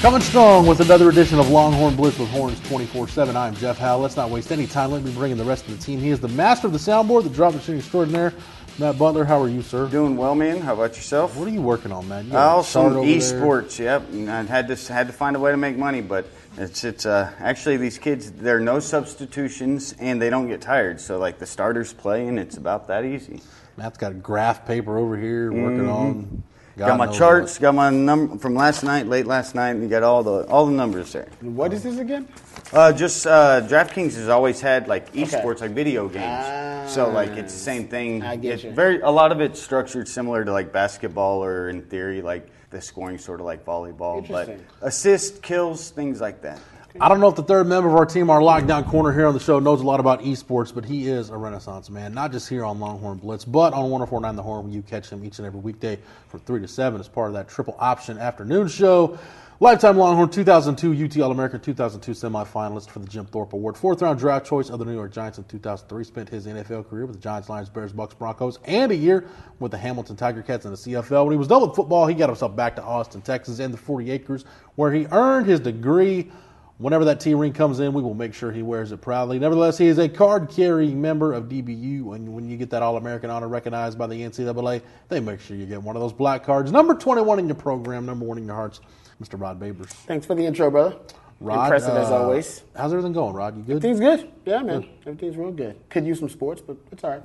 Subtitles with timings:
[0.00, 3.36] Coming strong with another edition of Longhorn Blitz with Horns 24 7.
[3.36, 3.98] I'm Jeff Howe.
[3.98, 4.92] Let's not waste any time.
[4.92, 5.98] Let me bring in the rest of the team.
[5.98, 8.32] He is the master of the soundboard, the drop machine extraordinaire.
[8.78, 9.88] Matt Butler, how are you, sir?
[9.88, 10.60] Doing well, man.
[10.60, 11.34] How about yourself?
[11.36, 12.26] What are you working on, man?
[12.26, 13.16] You Oh, some over there?
[13.16, 13.80] esports.
[13.80, 14.10] Yep.
[14.12, 17.04] And I had to had to find a way to make money, but it's it's
[17.04, 18.30] uh, actually these kids.
[18.30, 21.00] There are no substitutions, and they don't get tired.
[21.00, 23.40] So like the starters play, and it's about that easy.
[23.76, 26.44] Matt's got a graph paper over here working on.
[26.78, 27.54] God got my charts.
[27.56, 27.60] what.
[27.62, 30.64] Got my number from last night, late last night, and you got all the all
[30.66, 31.28] the numbers there.
[31.40, 32.28] What is this again?
[32.72, 36.92] Uh, just uh, DraftKings has always had like esports, like video games.
[36.92, 38.22] so like it's the same thing.
[38.22, 38.70] I get It's you.
[38.70, 42.80] Very a lot of it's structured similar to like basketball or in theory like the
[42.80, 44.66] scoring sort of like volleyball, but Interesting.
[44.82, 46.60] assist, kills, things like that.
[46.98, 49.34] I don't know if the third member of our team, our lockdown corner here on
[49.34, 52.48] the show, knows a lot about esports, but he is a renaissance man, not just
[52.48, 55.46] here on Longhorn Blitz, but on 1049 The Horn, where you catch him each and
[55.46, 59.18] every weekday from 3 to 7 as part of that triple option afternoon show.
[59.60, 63.76] Lifetime Longhorn 2002 UT All American 2002 semifinalist for the Jim Thorpe Award.
[63.76, 66.04] Fourth round draft choice of the New York Giants in 2003.
[66.04, 69.26] Spent his NFL career with the Giants, Lions, Bears, Bucks, Broncos, and a year
[69.58, 71.26] with the Hamilton Tiger Cats in the CFL.
[71.26, 73.78] When he was done with football, he got himself back to Austin, Texas, and the
[73.78, 74.44] 40 acres,
[74.76, 76.30] where he earned his degree
[76.78, 79.40] Whenever that T ring comes in, we will make sure he wears it proudly.
[79.40, 82.14] Nevertheless, he is a card carrying member of DBU.
[82.14, 85.56] And when you get that All American honor recognized by the NCAA, they make sure
[85.56, 86.70] you get one of those black cards.
[86.70, 88.80] Number 21 in your program, number one in your hearts,
[89.20, 89.40] Mr.
[89.40, 89.88] Rod Babers.
[89.88, 90.96] Thanks for the intro, brother.
[91.40, 92.64] Rod, Impressive as uh, always.
[92.76, 93.56] How's everything going, Rod?
[93.56, 93.76] You good?
[93.76, 94.32] Everything's good.
[94.44, 94.88] Yeah, man.
[95.06, 95.76] Everything's real good.
[95.88, 97.22] Could use some sports, but it's all right.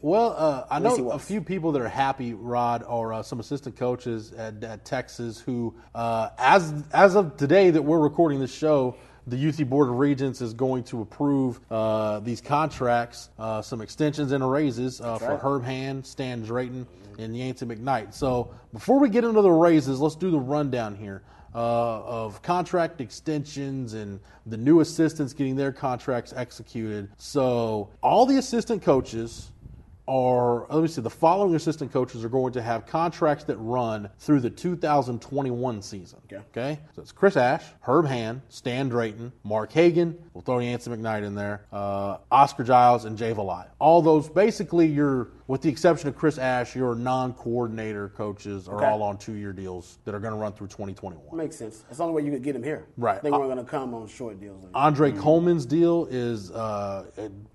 [0.00, 3.76] Well, uh, I know a few people that are happy, Rod, or uh, some assistant
[3.76, 8.94] coaches at, at Texas who, uh, as as of today that we're recording this show,
[9.26, 14.30] the UT Board of Regents is going to approve uh, these contracts, uh, some extensions
[14.30, 15.40] and raises uh, for right.
[15.40, 16.86] Herb Hand, Stan Drayton,
[17.18, 18.14] and Yancey McKnight.
[18.14, 21.22] So before we get into the raises, let's do the rundown here.
[21.54, 27.08] Uh, of contract extensions and the new assistants getting their contracts executed.
[27.16, 29.50] So, all the assistant coaches
[30.08, 34.08] are let me see the following assistant coaches are going to have contracts that run
[34.18, 40.16] through the 2021 season okay, so it's chris ash herb hand stan drayton mark hagen
[40.32, 43.66] we'll throw Yancey mcknight in there uh, oscar giles and jay Valai.
[43.78, 48.86] all those basically your with the exception of chris ash your non-coordinator coaches are Okay.
[48.86, 51.78] all on two-year deals that are going to run through 2021 Makes sense.
[51.80, 52.86] That's the only way you could get him here.
[52.96, 53.22] Right.
[53.22, 54.62] They Uh, weren't going to come on short deals.
[54.62, 54.78] Like that.
[54.78, 57.04] andre coleman's deal is uh,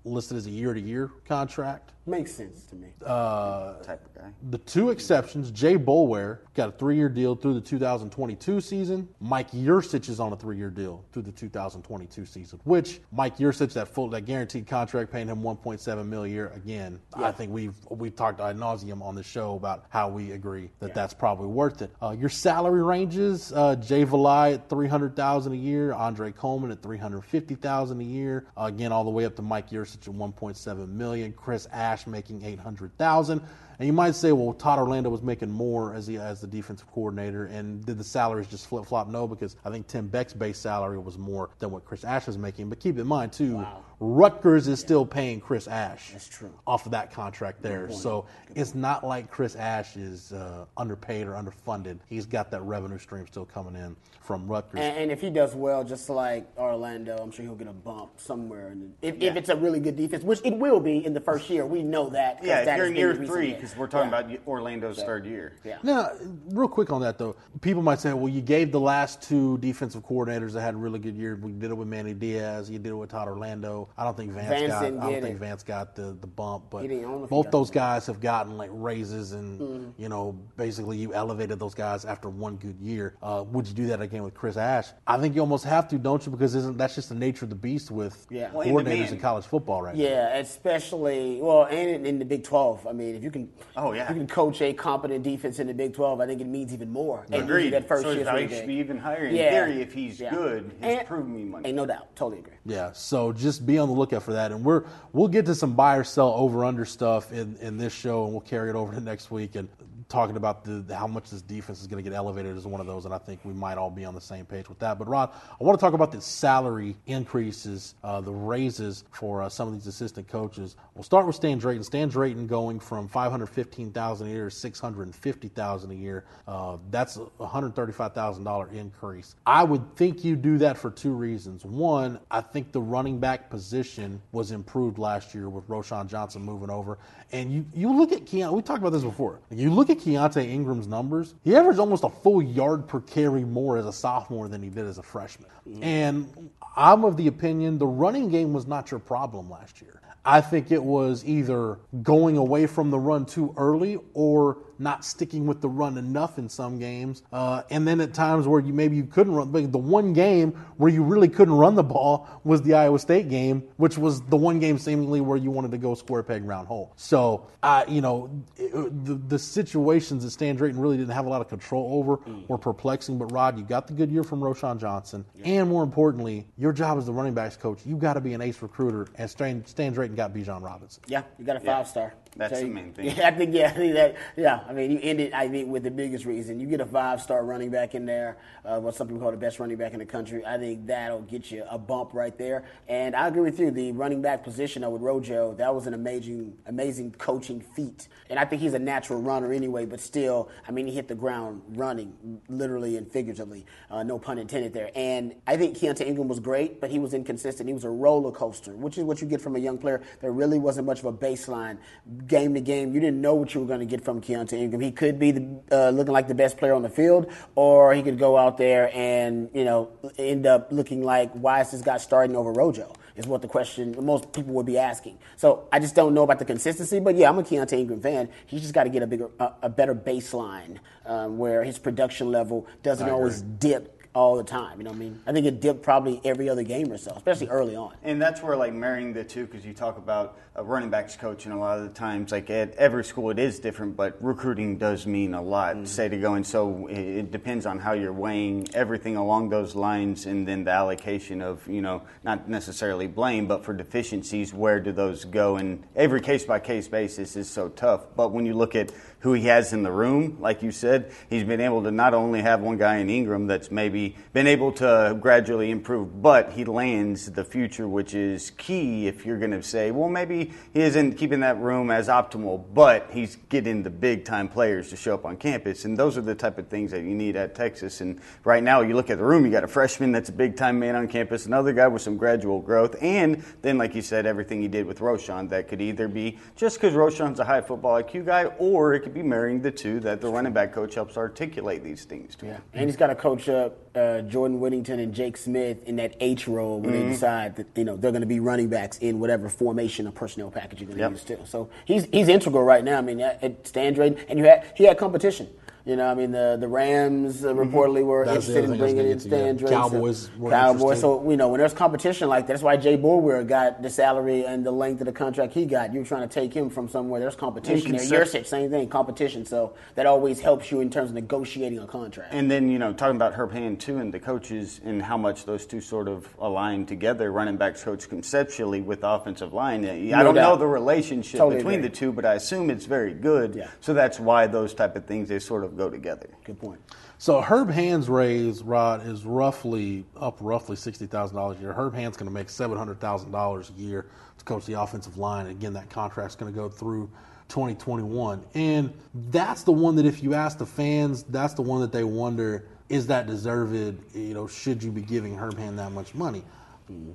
[0.04, 2.88] listed as a year-to-year contract Makes sense to me.
[3.02, 4.28] Uh, Type of guy.
[4.50, 9.08] The two exceptions, Jay Boulware got a three-year deal through the 2022 season.
[9.20, 12.60] Mike Yurcich is on a three-year deal through the 2022 season.
[12.64, 16.52] Which Mike Yurcich, that full, that guaranteed contract, paying him 1.7 million a year.
[16.54, 20.70] Again, I think we've we've talked ad nauseum on the show about how we agree
[20.80, 21.90] that that's probably worth it.
[22.02, 28.00] Uh, your salary ranges: uh, Jay Valai at 300,000 a year, Andre Coleman at 350,000
[28.00, 28.46] a year.
[28.56, 31.32] Uh, again, all the way up to Mike Yurcich at 1.7 million.
[31.32, 33.40] Chris Ash making 800,000.
[33.78, 36.90] And you might say, well, Todd Orlando was making more as the as the defensive
[36.92, 39.08] coordinator, and did the salaries just flip flop?
[39.08, 42.38] No, because I think Tim Beck's base salary was more than what Chris Ash was
[42.38, 42.68] making.
[42.68, 43.64] But keep in mind too,
[44.00, 46.10] Rutgers is still paying Chris Ash.
[46.12, 46.52] That's true.
[46.66, 51.32] Off of that contract there, so it's not like Chris Ash is uh, underpaid or
[51.32, 51.98] underfunded.
[52.06, 54.80] He's got that revenue stream still coming in from Rutgers.
[54.80, 58.12] And, and if he does well, just like Orlando, I'm sure he'll get a bump
[58.16, 58.68] somewhere.
[58.68, 61.20] In the, if, if it's a really good defense, which it will be in the
[61.20, 62.42] first year, we know that.
[62.42, 63.56] Yeah, that you're in year three.
[63.64, 64.20] Because we're talking Yeah.
[64.20, 65.52] about Orlando's third year.
[65.64, 65.78] Yeah.
[65.82, 66.10] Now,
[66.50, 70.02] real quick on that though, people might say, "Well, you gave the last two defensive
[70.06, 71.38] coordinators that had a really good year.
[71.40, 72.70] We did it with Manny Diaz.
[72.70, 73.88] You did it with Todd Orlando.
[73.96, 74.84] I don't think Vance, Vance got.
[74.84, 75.38] I don't think it.
[75.38, 76.64] Vance got the, the bump.
[76.70, 78.70] But He didn't- I don't know if he both those the guys have gotten like
[78.72, 83.14] raises, and you know, basically you elevated those guys after one good year.
[83.22, 84.88] Uh, would you do that again with Chris Ash?
[85.06, 86.32] I think you almost have to, don't you?
[86.32, 88.50] Because isn't that's just the nature of the beast with Yeah.
[88.52, 90.02] Well, in coordinators in man- college football right now.
[90.02, 92.86] Yeah, especially well, and in, in the Big Twelve.
[92.86, 94.08] I mean, if you can Oh, yeah.
[94.08, 96.20] you can coach a competent defense in the Big 12.
[96.20, 97.26] I think it means even more.
[97.32, 97.70] And Agreed.
[97.72, 99.50] That first so his year's value should be even higher in Yeah.
[99.50, 100.32] theory if he's Yeah.
[100.32, 100.70] good.
[100.80, 101.68] He's And- proven me money.
[101.68, 102.14] Ain't no doubt.
[102.14, 102.52] Totally agree.
[102.66, 105.74] Yeah, so just be on the lookout for that, and we're we'll get to some
[105.74, 108.94] buy or sell over under stuff in in this show, and we'll carry it over
[108.94, 109.68] to next week and
[110.08, 112.86] talking about the, how much this defense is going to get elevated is one of
[112.86, 114.98] those, and I think we might all be on the same page with that.
[114.98, 115.30] But Rod,
[115.60, 119.74] I want to talk about the salary increases, uh, the raises for uh, some of
[119.74, 120.76] these assistant coaches.
[120.94, 121.84] We'll start with Stan Drayton.
[121.84, 125.90] Stan Drayton going from five hundred fifteen thousand a year to six hundred fifty thousand
[125.90, 126.24] a year.
[126.46, 129.34] Uh, that's a hundred thirty-five thousand dollar increase.
[129.46, 131.64] I would think you do that for two reasons.
[131.64, 136.70] One, I think the running back position was improved last year with Roschon Johnson moving
[136.70, 136.98] over,
[137.32, 138.52] and you you look at Keon.
[138.52, 139.40] We talked about this before.
[139.50, 141.34] You look at Keaontay Ingram's numbers.
[141.42, 144.86] He averaged almost a full yard per carry more as a sophomore than he did
[144.86, 145.48] as a freshman.
[145.80, 150.00] And I'm of the opinion the running game was not your problem last year.
[150.24, 155.46] I think it was either going away from the run too early or not sticking
[155.46, 157.22] with the run enough in some games.
[157.32, 159.50] Uh, and then at times where you maybe you couldn't run.
[159.50, 163.28] But the one game where you really couldn't run the ball was the Iowa State
[163.28, 166.68] game, which was the one game seemingly where you wanted to go square peg round
[166.68, 166.92] hole.
[166.96, 168.72] So, uh, you know, it,
[169.04, 172.18] the, the situations that Stan Drayton really didn't have a lot of control over
[172.48, 173.18] were perplexing.
[173.18, 176.98] But Rod, you got the good year from Roschon Johnson, and more importantly, your job
[176.98, 179.06] as the running backs coach, you've got to be an ace recruiter.
[179.16, 181.02] And Stan, Stan Drayton got Bijan Robinson.
[181.06, 182.14] Yeah, you got a five star.
[182.36, 183.06] That's So the main thing.
[183.06, 184.60] Yeah, I think yeah, I think that yeah.
[184.68, 186.60] I mean, you ended I think with the biggest reason.
[186.60, 189.36] You get a five star running back in there, uh, what some people call the
[189.36, 190.44] best running back in the country.
[190.44, 192.64] I think that'll get you a bump right there.
[192.88, 193.70] And I agree with you.
[193.70, 198.08] The running back position with Rojo, that was an amazing, amazing coaching feat.
[198.30, 199.86] And I think he's a natural runner anyway.
[199.86, 203.66] But still, I mean, he hit the ground running, literally and figuratively.
[203.90, 204.90] Uh, no pun intended there.
[204.94, 207.68] And I think Keaontay Ingram was great, but he was inconsistent.
[207.68, 210.02] He was a roller coaster, which is what you get from a young player.
[210.20, 211.78] There really wasn't much of a baseline
[212.26, 212.92] game to game.
[212.94, 214.80] You didn't know what you were going to get from Keaontay Ingram.
[214.80, 218.02] He could be the, uh, looking like the best player on the field, or he
[218.02, 221.96] could go out there and you know end up looking like why is this guy
[221.98, 222.92] starting over Rojo?
[223.16, 225.18] Is what the question most people would be asking.
[225.36, 228.28] So I just don't know about the consistency, but yeah, I'm a Keaontay Ingram fan.
[228.46, 232.32] He's just got to get a bigger, a, a better baseline um, where his production
[232.32, 234.78] level doesn't always dip all the time.
[234.78, 235.20] You know what I mean?
[235.26, 237.94] I think it dipped probably every other game or so, especially early on.
[238.02, 241.46] And that's where like marrying the two, because you talk about a running backs coach,
[241.46, 244.78] and a lot of the times, like at every school, it is different, but recruiting
[244.78, 245.74] does mean a lot.
[245.74, 245.84] Mm-hmm.
[245.86, 249.74] Say to go, and so it, it depends on how you're weighing everything along those
[249.74, 254.78] lines, and then the allocation of you know not necessarily blame, but for deficiencies, where
[254.78, 255.56] do those go?
[255.56, 258.06] And every case by case basis is so tough.
[258.14, 258.92] But when you look at
[259.24, 262.42] who he has in the room, like you said, he's been able to not only
[262.42, 267.32] have one guy in Ingram that's maybe been able to gradually improve, but he lands
[267.32, 271.40] the future, which is key if you're going to say, well, maybe he isn't keeping
[271.40, 275.38] that room as optimal, but he's getting the big time players to show up on
[275.38, 275.86] campus.
[275.86, 278.02] And those are the type of things that you need at Texas.
[278.02, 280.54] And right now, you look at the room, you got a freshman that's a big
[280.54, 284.26] time man on campus, another guy with some gradual growth, and then, like you said,
[284.26, 288.02] everything he did with Roschon that could either be just because Roschon's a high football
[288.02, 291.16] IQ guy, or it could be marrying the two that the running back coach helps
[291.16, 292.46] articulate these things to.
[292.46, 292.58] Yeah.
[292.74, 296.48] And he's got to coach up uh, Jordan Whittington and Jake Smith in that H
[296.48, 297.02] role when Mm-hmm.
[297.04, 300.10] they decide that you know they're going to be running backs in whatever formation or
[300.12, 301.10] personnel package you're going to Yep.
[301.12, 301.38] use too.
[301.44, 302.98] So he's he's integral right now.
[302.98, 305.48] I mean, at, at Stan Drayton, and you had he had competition.
[305.86, 309.06] You know, I mean, the the Rams uh, reportedly were That's interested in I bringing
[309.06, 309.56] in Stan.
[309.56, 309.78] Drayton.
[309.78, 311.00] Cowboys were Cowboys.
[311.00, 314.46] So you know, when there's competition like that, that's why Jay Boulware got the salary
[314.46, 315.92] and the length of the contract he got.
[315.92, 317.20] You're trying to take him from somewhere.
[317.20, 318.24] There's competition there.
[318.24, 319.44] Yurcich, same thing, competition.
[319.44, 322.32] So that always helps you in terms of negotiating a contract.
[322.32, 325.44] And then, you know, talking about Herb Hand too and the coaches and how much
[325.44, 329.84] those two sort of align together, running backs coach conceptually with the offensive line.
[329.84, 331.88] I No don't know the relationship Totally between agree.
[331.88, 333.54] the two, but I assume it's very good.
[333.54, 333.68] Yeah.
[333.82, 336.28] So that's why those type of things, they sort of go together.
[336.44, 336.80] Good point.
[337.18, 341.72] So Herb Hand's raise, Rod, is roughly up roughly sixty thousand dollars a year.
[341.72, 344.06] Herb Hand's going to make seven hundred thousand dollars a year
[344.38, 345.46] to coach the offensive line.
[345.46, 347.10] Again, that contract's going to go through
[347.48, 348.92] 2021, and
[349.30, 352.66] that's the one that if you ask the fans, that's the one that they wonder
[352.88, 353.74] is that deserved?
[354.14, 356.44] You know, should you be giving Herb Hand that much money?
[356.90, 357.12] Mm-hmm.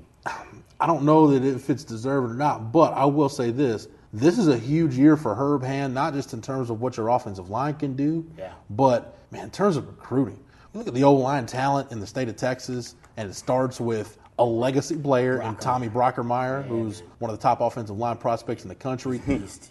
[0.80, 3.88] I don't know that if it's deserved or not, but I will say this.
[4.12, 7.10] This is a huge year for Herb Hand, not just in terms of what your
[7.10, 8.51] offensive line can do, Yeah.
[8.70, 10.39] but man, in terms of recruiting.
[10.74, 13.80] You look at the old line talent in the state of Texas, and it starts
[13.80, 18.63] with a legacy player in Tommy Brockermeyer, who's one of the top offensive line prospects
[18.63, 19.20] in the country.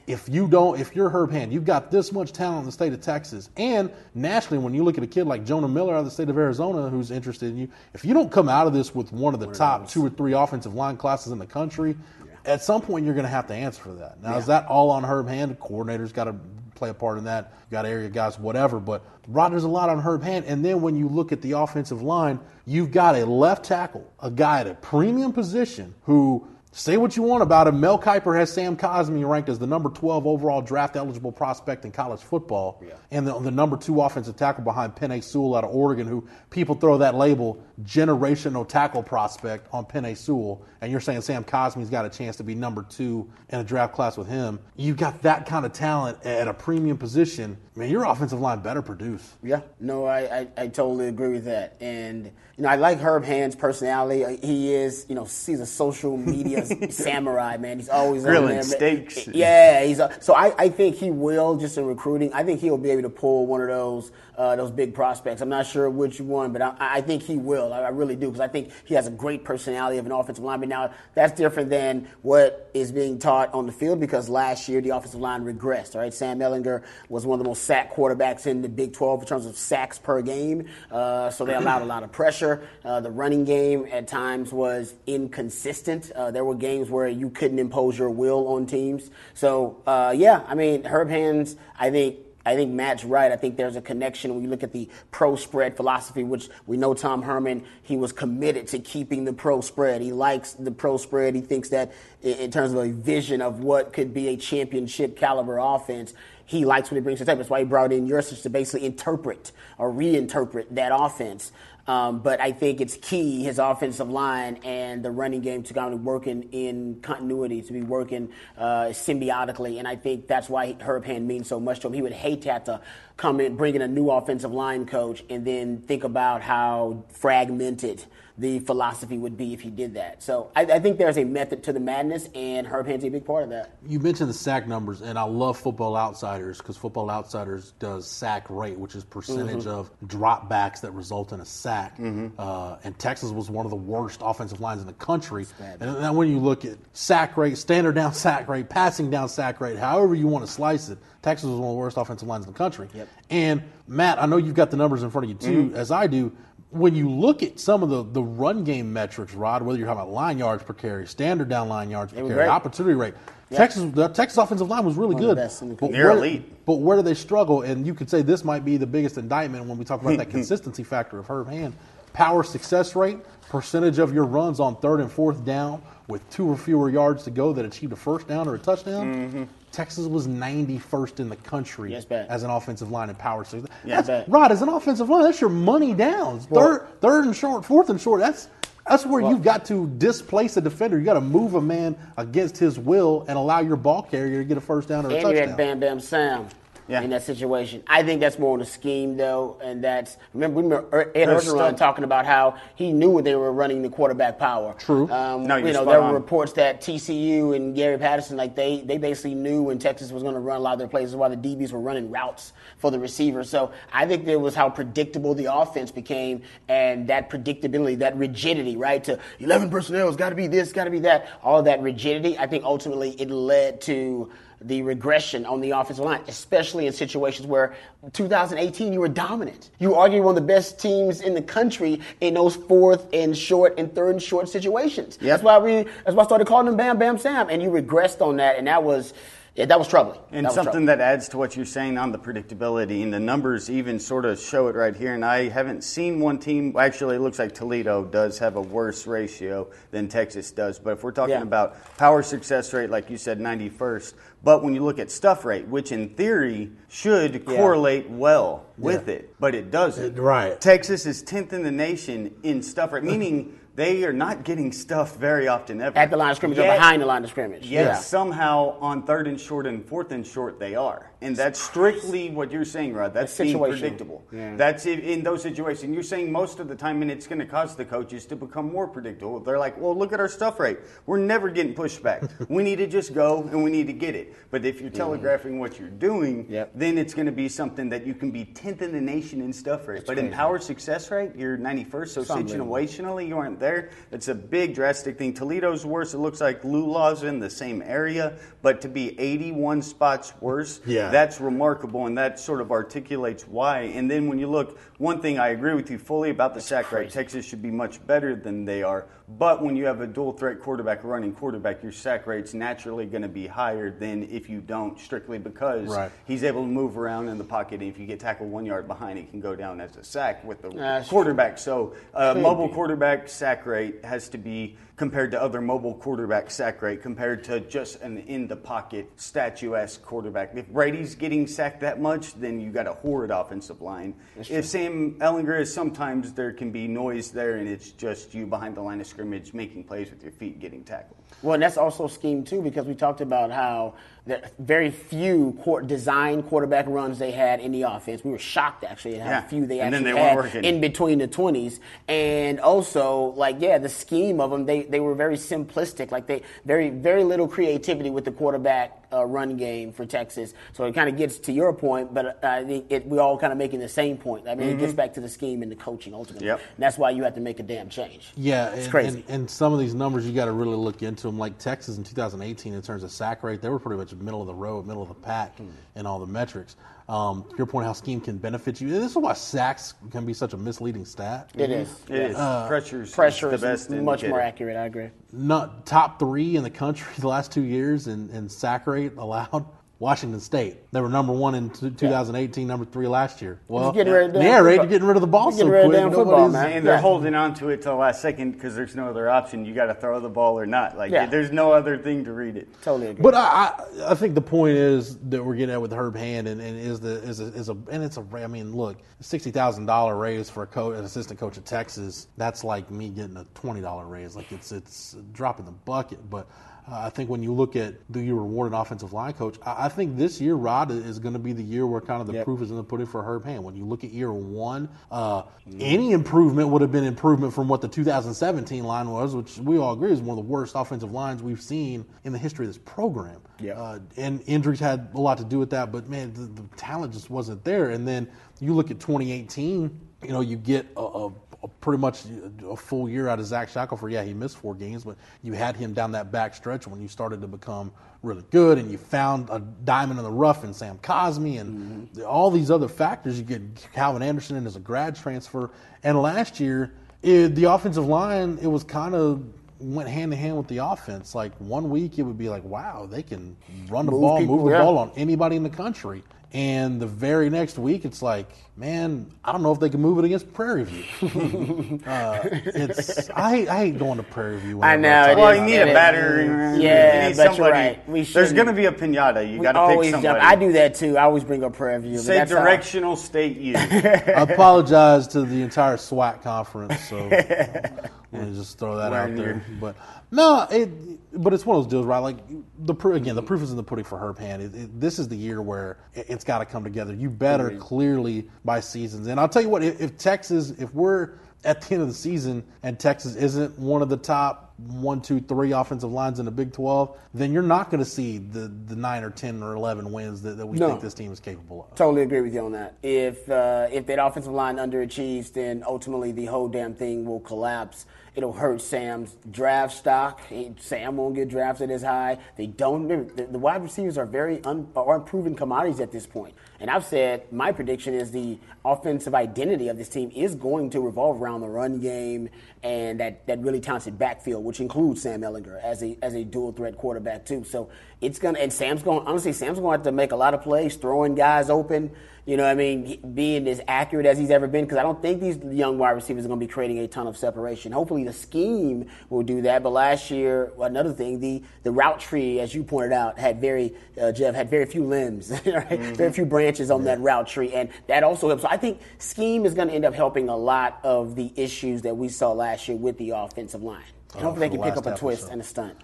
[0.06, 2.92] if you don't, if you're Herb Hand, you've got this much talent in the state
[2.92, 6.04] of Texas, and nationally, when you look at a kid like Jonah Miller out of
[6.04, 8.94] the state of Arizona who's interested in you, if you don't come out of this
[8.94, 11.96] with one of the top two or three offensive line classes in the country,
[12.44, 14.22] At some point, you're going to have to answer for that.
[14.22, 15.58] Now, is that all on Herb Hand?
[15.60, 16.34] Coordinator's got to
[16.74, 17.52] play a part in that.
[17.68, 18.78] You got area guys, whatever.
[18.80, 20.46] But Rod, there's a lot on Herb Hand.
[20.46, 24.30] And then when you look at the offensive line, you've got a left tackle, a
[24.30, 27.80] guy at a premium position who Say what you want about him.
[27.80, 31.92] Mel Kiper has Sam Cosmi ranked as the number 12 overall draft eligible prospect in
[31.92, 32.92] college football, yeah.
[33.10, 36.74] and the, the, number two offensive tackle behind Penei Sewell out of Oregon, who people
[36.74, 42.04] throw that label generational tackle prospect on Penei Sewell, and you're saying Sam Cosmi's got
[42.04, 44.58] a chance to be number two in a draft class with him.
[44.76, 47.56] You've got that kind of talent at a premium position.
[47.76, 49.34] Man, your offensive line better produce.
[49.42, 51.76] Yeah, no, I, I, I totally agree with that.
[51.80, 52.24] And,
[52.56, 54.24] you know, I like Herb Hand's personality.
[54.24, 57.78] Uh, he is, you know, he's a social media samurai, man.
[57.78, 59.28] He's always grilling steaks.
[59.28, 62.32] Yeah, he's a, so I, I think he will just in recruiting.
[62.32, 65.42] I think he'll be able to pull one of those uh, those big prospects.
[65.42, 67.72] I'm not sure which one, but I, I think he will.
[67.72, 70.44] I, I really do because I think he has a great personality of an offensive
[70.44, 70.68] lineman.
[70.68, 74.90] Now that's different than what is being taught on the field because last year the
[74.90, 75.96] offensive line regressed.
[75.96, 79.26] Right, Sam Ehlinger was one of the most sacked quarterbacks in the Big 12 in
[79.26, 80.68] terms of sacks per game.
[80.90, 82.68] Uh, so they allowed a lot of pressure.
[82.84, 86.12] Uh, the running game at times was inconsistent.
[86.12, 89.10] Uh, there were games where you couldn't impose your will on teams.
[89.34, 93.30] So uh, yeah, I mean Herb Hands, I think I think Matt's right.
[93.30, 96.78] I think there's a connection when you look at the pro spread philosophy, which we
[96.78, 100.00] know Tom Herman, he was committed to keeping the pro spread.
[100.00, 101.34] He likes the pro spread.
[101.34, 105.58] He thinks that in terms of a vision of what could be a championship caliber
[105.58, 106.14] offense,
[106.48, 107.40] he likes what he brings to the table.
[107.40, 111.52] That's why he brought in Yurcich to basically interpret or reinterpret that offense.
[111.86, 115.92] Um, but I think it's key his offensive line and the running game to kind
[115.92, 119.78] of working in continuity, to be working uh, symbiotically.
[119.78, 121.92] And I think that's why Herb Hand means so much to him.
[121.92, 122.80] He would hate to have to
[123.18, 128.04] come in, bring in a new offensive line coach, and then think about how fragmented
[128.38, 130.22] the philosophy would be if he did that.
[130.22, 133.24] So I, I, think there's a method to the madness, and Herb Hand's a big
[133.24, 133.72] part of that.
[133.84, 138.46] You mentioned the sack numbers, and I love Football Outsiders because Football Outsiders does sack
[138.48, 139.68] rate, which is percentage mm-hmm.
[139.68, 141.98] of dropbacks that result in a sack.
[141.98, 142.28] Mm-hmm.
[142.38, 145.44] Uh, and Texas was one of the worst offensive lines in the country.
[145.60, 149.60] And then when you look at sack rate, standard down sack rate, passing down sack
[149.60, 152.46] rate, however you want to slice it, Texas was one of the worst offensive lines
[152.46, 152.88] in the country.
[152.94, 153.08] Yep.
[153.30, 155.76] And Matt, I know you've got the numbers in front of you too, mm-hmm.
[155.76, 156.32] as I do
[156.70, 160.02] when you look at some of the, the run game metrics, Rod, whether you're talking
[160.02, 162.48] about line yards per carry, standard down line yards per carry, great.
[162.48, 163.14] opportunity rate,
[163.50, 163.58] yep.
[163.58, 165.36] Texas the Texas offensive line was really One good.
[165.78, 166.66] But Near where, elite.
[166.66, 167.62] But where do they struggle?
[167.62, 170.30] And you could say this might be the biggest indictment when we talk about that
[170.30, 171.74] consistency factor of Herb Hand.
[172.12, 176.56] Power success rate, percentage of your runs on third and fourth down with two or
[176.56, 179.14] fewer yards to go that achieved a first down or a touchdown.
[179.14, 179.44] Mm-hmm.
[179.72, 183.44] Texas was 91st in the country yes, as an offensive line in power.
[183.44, 186.40] So yes, Rod, as an offensive line, that's your money down.
[186.40, 188.20] Third, well, third and short, fourth and short.
[188.20, 188.48] That's
[188.88, 190.98] that's where well, you've got to displace a defender.
[190.98, 194.44] You got to move a man against his will and allow your ball carrier to
[194.44, 195.42] get a first down or a and touchdown.
[195.42, 196.48] And you had Bam Bam Sam
[196.88, 197.02] yeah.
[197.02, 197.82] in that situation.
[197.86, 202.04] I think that's more on the scheme, though, and that's remember, remember Ed Orgeron talking
[202.04, 204.74] about how he knew they were running the quarterback power.
[204.78, 205.10] True.
[205.10, 208.98] Um, no, you know, there were reports that TCU and Gary Patterson, like they they
[208.98, 211.36] basically knew when Texas was going to run a lot of their plays, while the
[211.36, 213.50] DBs were running routes for the receivers.
[213.50, 218.76] So I think there was how predictable the offense became, and that predictability, that rigidity,
[218.76, 219.02] right?
[219.04, 221.28] To eleven personnel it's got to be this, got to be that.
[221.42, 226.20] All that rigidity, I think ultimately it led to the regression on the offensive line,
[226.26, 227.74] especially in situations where
[228.12, 229.70] 2018 you were dominant.
[229.78, 233.36] You were arguably one of the best teams in the country in those fourth and
[233.36, 235.18] short and third and short situations.
[235.20, 235.28] Yep.
[235.28, 238.20] That's why we that's why I started calling them Bam Bam Sam, and you regressed
[238.20, 239.14] on that, and that was
[239.58, 240.20] yeah, that was troubling.
[240.30, 240.86] And that something troubling.
[240.86, 244.38] that adds to what you're saying on the predictability, and the numbers even sort of
[244.38, 245.14] show it right here.
[245.14, 249.04] And I haven't seen one team, actually, it looks like Toledo does have a worse
[249.08, 250.78] ratio than Texas does.
[250.78, 251.42] But if we're talking Yeah.
[251.42, 255.66] about power success rate, like you said, 91st, but when you look at stuff rate,
[255.66, 260.16] which in theory should correlate well with it, but it doesn't.
[260.16, 260.60] Right.
[260.60, 265.16] Texas is 10th in the nation in stuff rate, meaning they are not getting stuffed
[265.20, 265.96] very often ever.
[265.96, 267.64] at the line of scrimmage or behind the line of scrimmage.
[267.64, 267.94] Yes, Yeah.
[267.94, 272.52] somehow on third and short and fourth and short they are, and that's strictly what
[272.52, 273.12] you're saying, Rod.
[273.12, 274.24] That's being predictable.
[274.30, 274.56] Yeah.
[274.56, 275.92] That's in, in those situations.
[275.94, 278.70] You're saying most of the time, and it's going to cause the coaches to become
[278.70, 279.40] more predictable.
[279.40, 280.78] They're like, "Well, look at our stuff rate.
[281.06, 282.22] We're never getting pushed back.
[282.48, 285.58] we need to just go and we need to get it." But if you're telegraphing
[285.58, 286.72] what you're doing, Yep.
[286.74, 289.52] then it's going to be something that you can be 10th in the nation in
[289.52, 290.04] stuff rate.
[290.06, 292.08] but in power success rate, you're 91st.
[292.08, 293.90] So situationally, you aren't there.
[294.12, 295.34] It's a big drastic thing.
[295.34, 296.14] Toledo's worse.
[296.14, 301.08] It looks like Lula's in the same area, but to be 81 spots worse, Yeah.
[301.10, 303.80] That's remarkable, and that sort of articulates why.
[303.96, 306.92] And then when you look, one thing I agree with you fully about the sack
[306.92, 307.08] rate.
[307.10, 309.06] Texas should be much better than they are.
[309.28, 313.22] But when you have a dual threat quarterback, running quarterback, your sack rate's naturally going
[313.22, 316.10] to be higher than if you don't, strictly because Right.
[316.26, 317.80] he's able to move around in the pocket.
[317.82, 320.42] And if you get tackled one yard behind, it can go down as a sack
[320.44, 321.58] with the That's quarterback.
[321.58, 322.74] So, uh, mobile be.
[322.74, 327.60] quarterback sack rate has to be compared to other mobile quarterback sack rate compared to
[327.60, 330.50] just an in the pocket statuesque quarterback.
[330.56, 334.14] If Brady's getting sacked that much, then you got a horrid offensive line.
[334.36, 338.74] If Sam Ehlinger is, sometimes there can be noise there, and it's just you behind
[338.74, 341.17] the line of scrimmage making plays with your feet getting tackled.
[341.42, 343.94] Well, and that's also scheme too, because we talked about how
[344.26, 348.22] the very few quar design quarterback runs they had in the offense.
[348.22, 349.40] We were shocked actually at how Yeah.
[349.42, 350.64] few they And then actually they had working.
[350.64, 351.80] in between the twenties.
[352.08, 356.10] And also, like, yeah, the scheme of them, they, they were very simplistic.
[356.10, 360.52] Like they very very little creativity with the quarterback uh, run game for Texas.
[360.74, 363.38] So it kind of gets to your point, but uh, I think it, we're all
[363.38, 364.46] kind of making the same point.
[364.46, 366.48] I mean, it gets back to the scheme and the coaching ultimately.
[366.48, 366.58] Yep.
[366.58, 368.32] And that's why you have to make a damn change.
[368.36, 369.24] Yeah, it's and, crazy.
[369.28, 371.38] And, and some of these numbers you got to really look into them.
[371.38, 374.46] Like Texas in 2018, in terms of sack rate, they were pretty much middle of
[374.46, 375.68] the road, middle of the pack Hmm.
[375.96, 376.76] in all the metrics.
[377.08, 378.88] Um, your point, how scheme can benefit you.
[378.90, 381.50] This is why sacks can be such a misleading stat.
[381.54, 381.88] It is.
[382.10, 382.36] It is.
[382.36, 384.76] Pressure's Pressure the is best much more accurate.
[384.76, 385.08] I agree.
[385.32, 389.64] Not top three in the country the last two years in, in sack rate allowed.
[390.00, 390.76] Washington State.
[390.92, 393.60] They were number one in t- 2018, number three last year.
[393.66, 394.76] Well, getting rid of yeah, right.
[394.76, 396.14] You're getting rid of the ball You're so getting rid of quick.
[396.14, 396.70] football, man.
[396.72, 397.00] And they're Yeah.
[397.00, 399.64] holding on to it till the last second because there's no other option.
[399.64, 400.96] You got to throw the ball or not.
[400.96, 401.26] Like Yeah.
[401.26, 402.68] there's no other thing to read it.
[402.82, 403.22] Totally agree.
[403.22, 406.46] But I, I, I think the point is that we're getting at with Herb Hand,
[406.46, 409.50] and, and is the is a, is a and it's a I mean look, sixty
[409.50, 412.28] thousand dollar raise for a coach, an assistant coach at Texas.
[412.36, 414.36] That's like me getting a twenty dollar raise.
[414.36, 416.30] Like it's it's dropping the bucket.
[416.30, 416.46] But
[416.90, 419.88] I think when you look at do you reward an offensive line coach, I, I
[419.88, 422.44] think this year Rod is going to be the year where kind of the Yep.
[422.44, 423.64] proof is in the pudding for Herb Hand.
[423.64, 425.42] When you look at year one, uh,
[425.80, 429.92] any improvement would have been improvement from what the 2017 line was, which we all
[429.92, 432.82] agree is one of the worst offensive lines we've seen in the history of this
[432.84, 433.40] program.
[433.60, 433.74] Yeah.
[433.74, 437.12] Uh, and injuries had a lot to do with that, but man, the, the talent
[437.12, 437.90] just wasn't there.
[437.90, 438.28] And then
[438.60, 441.32] you look at 2018, you know, you get a, a
[441.80, 442.22] pretty much
[442.68, 444.12] a full year out of Zach Shackelford.
[444.12, 447.08] Yeah, he missed four games, but you had him down that back stretch when you
[447.08, 450.98] started to become really good, and you found a diamond in the rough in Sam
[450.98, 453.38] Cosmi and the- all these other factors.
[453.38, 455.70] You get Calvin Anderson in as a grad transfer,
[456.04, 459.42] and last year it, the offensive line it was kind of
[459.80, 461.34] went hand in hand with the offense.
[461.34, 463.56] Like one week it would be like, wow, they can
[463.88, 464.82] run the Move ball, people, move the yeah.
[464.82, 466.22] ball on anybody in the country.
[466.52, 470.18] And the very next week, it's like, man, I don't know if they can move
[470.18, 472.00] it against Prairie View.
[472.06, 474.82] uh, it's I hate, I hate going to Prairie View.
[474.82, 476.78] I know, talk it Well, you need It a is.
[476.80, 478.08] Yeah, you need but you're right.
[478.08, 479.50] We There's going to be a pinata.
[479.50, 480.24] You got to always pick jump.
[480.24, 480.46] somebody.
[480.46, 481.18] I do that too.
[481.18, 482.18] I always bring up Prairie View.
[482.18, 483.74] Say that's how- directional state you.
[483.76, 486.98] I apologize to the entire SWAC conference.
[487.10, 487.28] So
[488.32, 489.64] me just throw that out there.
[489.80, 489.96] But
[490.30, 490.90] no, it.
[491.32, 492.18] But it's one of those deals, right?
[492.18, 492.38] Like
[492.78, 494.62] the proof again, the proof is in the pudding for Herb Hand.
[494.62, 497.14] It, it, this is the year where it, it's got to come together.
[497.14, 499.26] You better clearly by seasons.
[499.26, 502.14] And I'll tell you what, if, if Texas, if we're at the end of the
[502.14, 506.52] season and Texas isn't one of the top one, two, three offensive lines in the
[506.52, 510.12] Big Twelve, then you're not going to see the the nine or ten or eleven
[510.12, 510.88] wins that, that we No.
[510.88, 511.96] think this team is capable of.
[511.96, 512.94] Totally agree with you on that.
[513.02, 518.06] If uh, if that offensive line underachieves, then ultimately the whole damn thing will collapse.
[518.38, 520.40] It'll hurt Sam's draft stock.
[520.78, 522.38] Sam won't get drafted as high.
[522.56, 523.08] They don't.
[523.08, 526.54] The, the wide receivers are very un, are unproven commodities at this point.
[526.78, 531.00] And I've said my prediction is the offensive identity of this team is going to
[531.00, 532.48] revolve around the run game
[532.84, 536.70] and that, that really talented backfield, which includes Sam Ehlinger as a as a dual
[536.70, 537.64] threat quarterback too.
[537.64, 540.54] So it's gonna and Sam's going honestly Sam's going to have to make a lot
[540.54, 542.12] of plays, throwing guys open.
[542.48, 545.20] You know, what I mean, being as accurate as he's ever been, because I don't
[545.20, 547.92] think these young wide receivers are going to be creating a ton of separation.
[547.92, 549.82] Hopefully, the scheme will do that.
[549.82, 553.92] But last year, another thing, the the route tree, as you pointed out, had very
[554.18, 556.00] uh, Jeff had very few limbs, right?
[556.00, 558.62] Very few branches on that route tree, and that also helps.
[558.62, 562.00] So I think scheme is going to end up helping a lot of the issues
[562.00, 564.00] that we saw last year with the offensive line.
[564.32, 565.52] And Oh, hopefully, they can pick up a last twist episode.
[565.52, 565.98] and a stunt.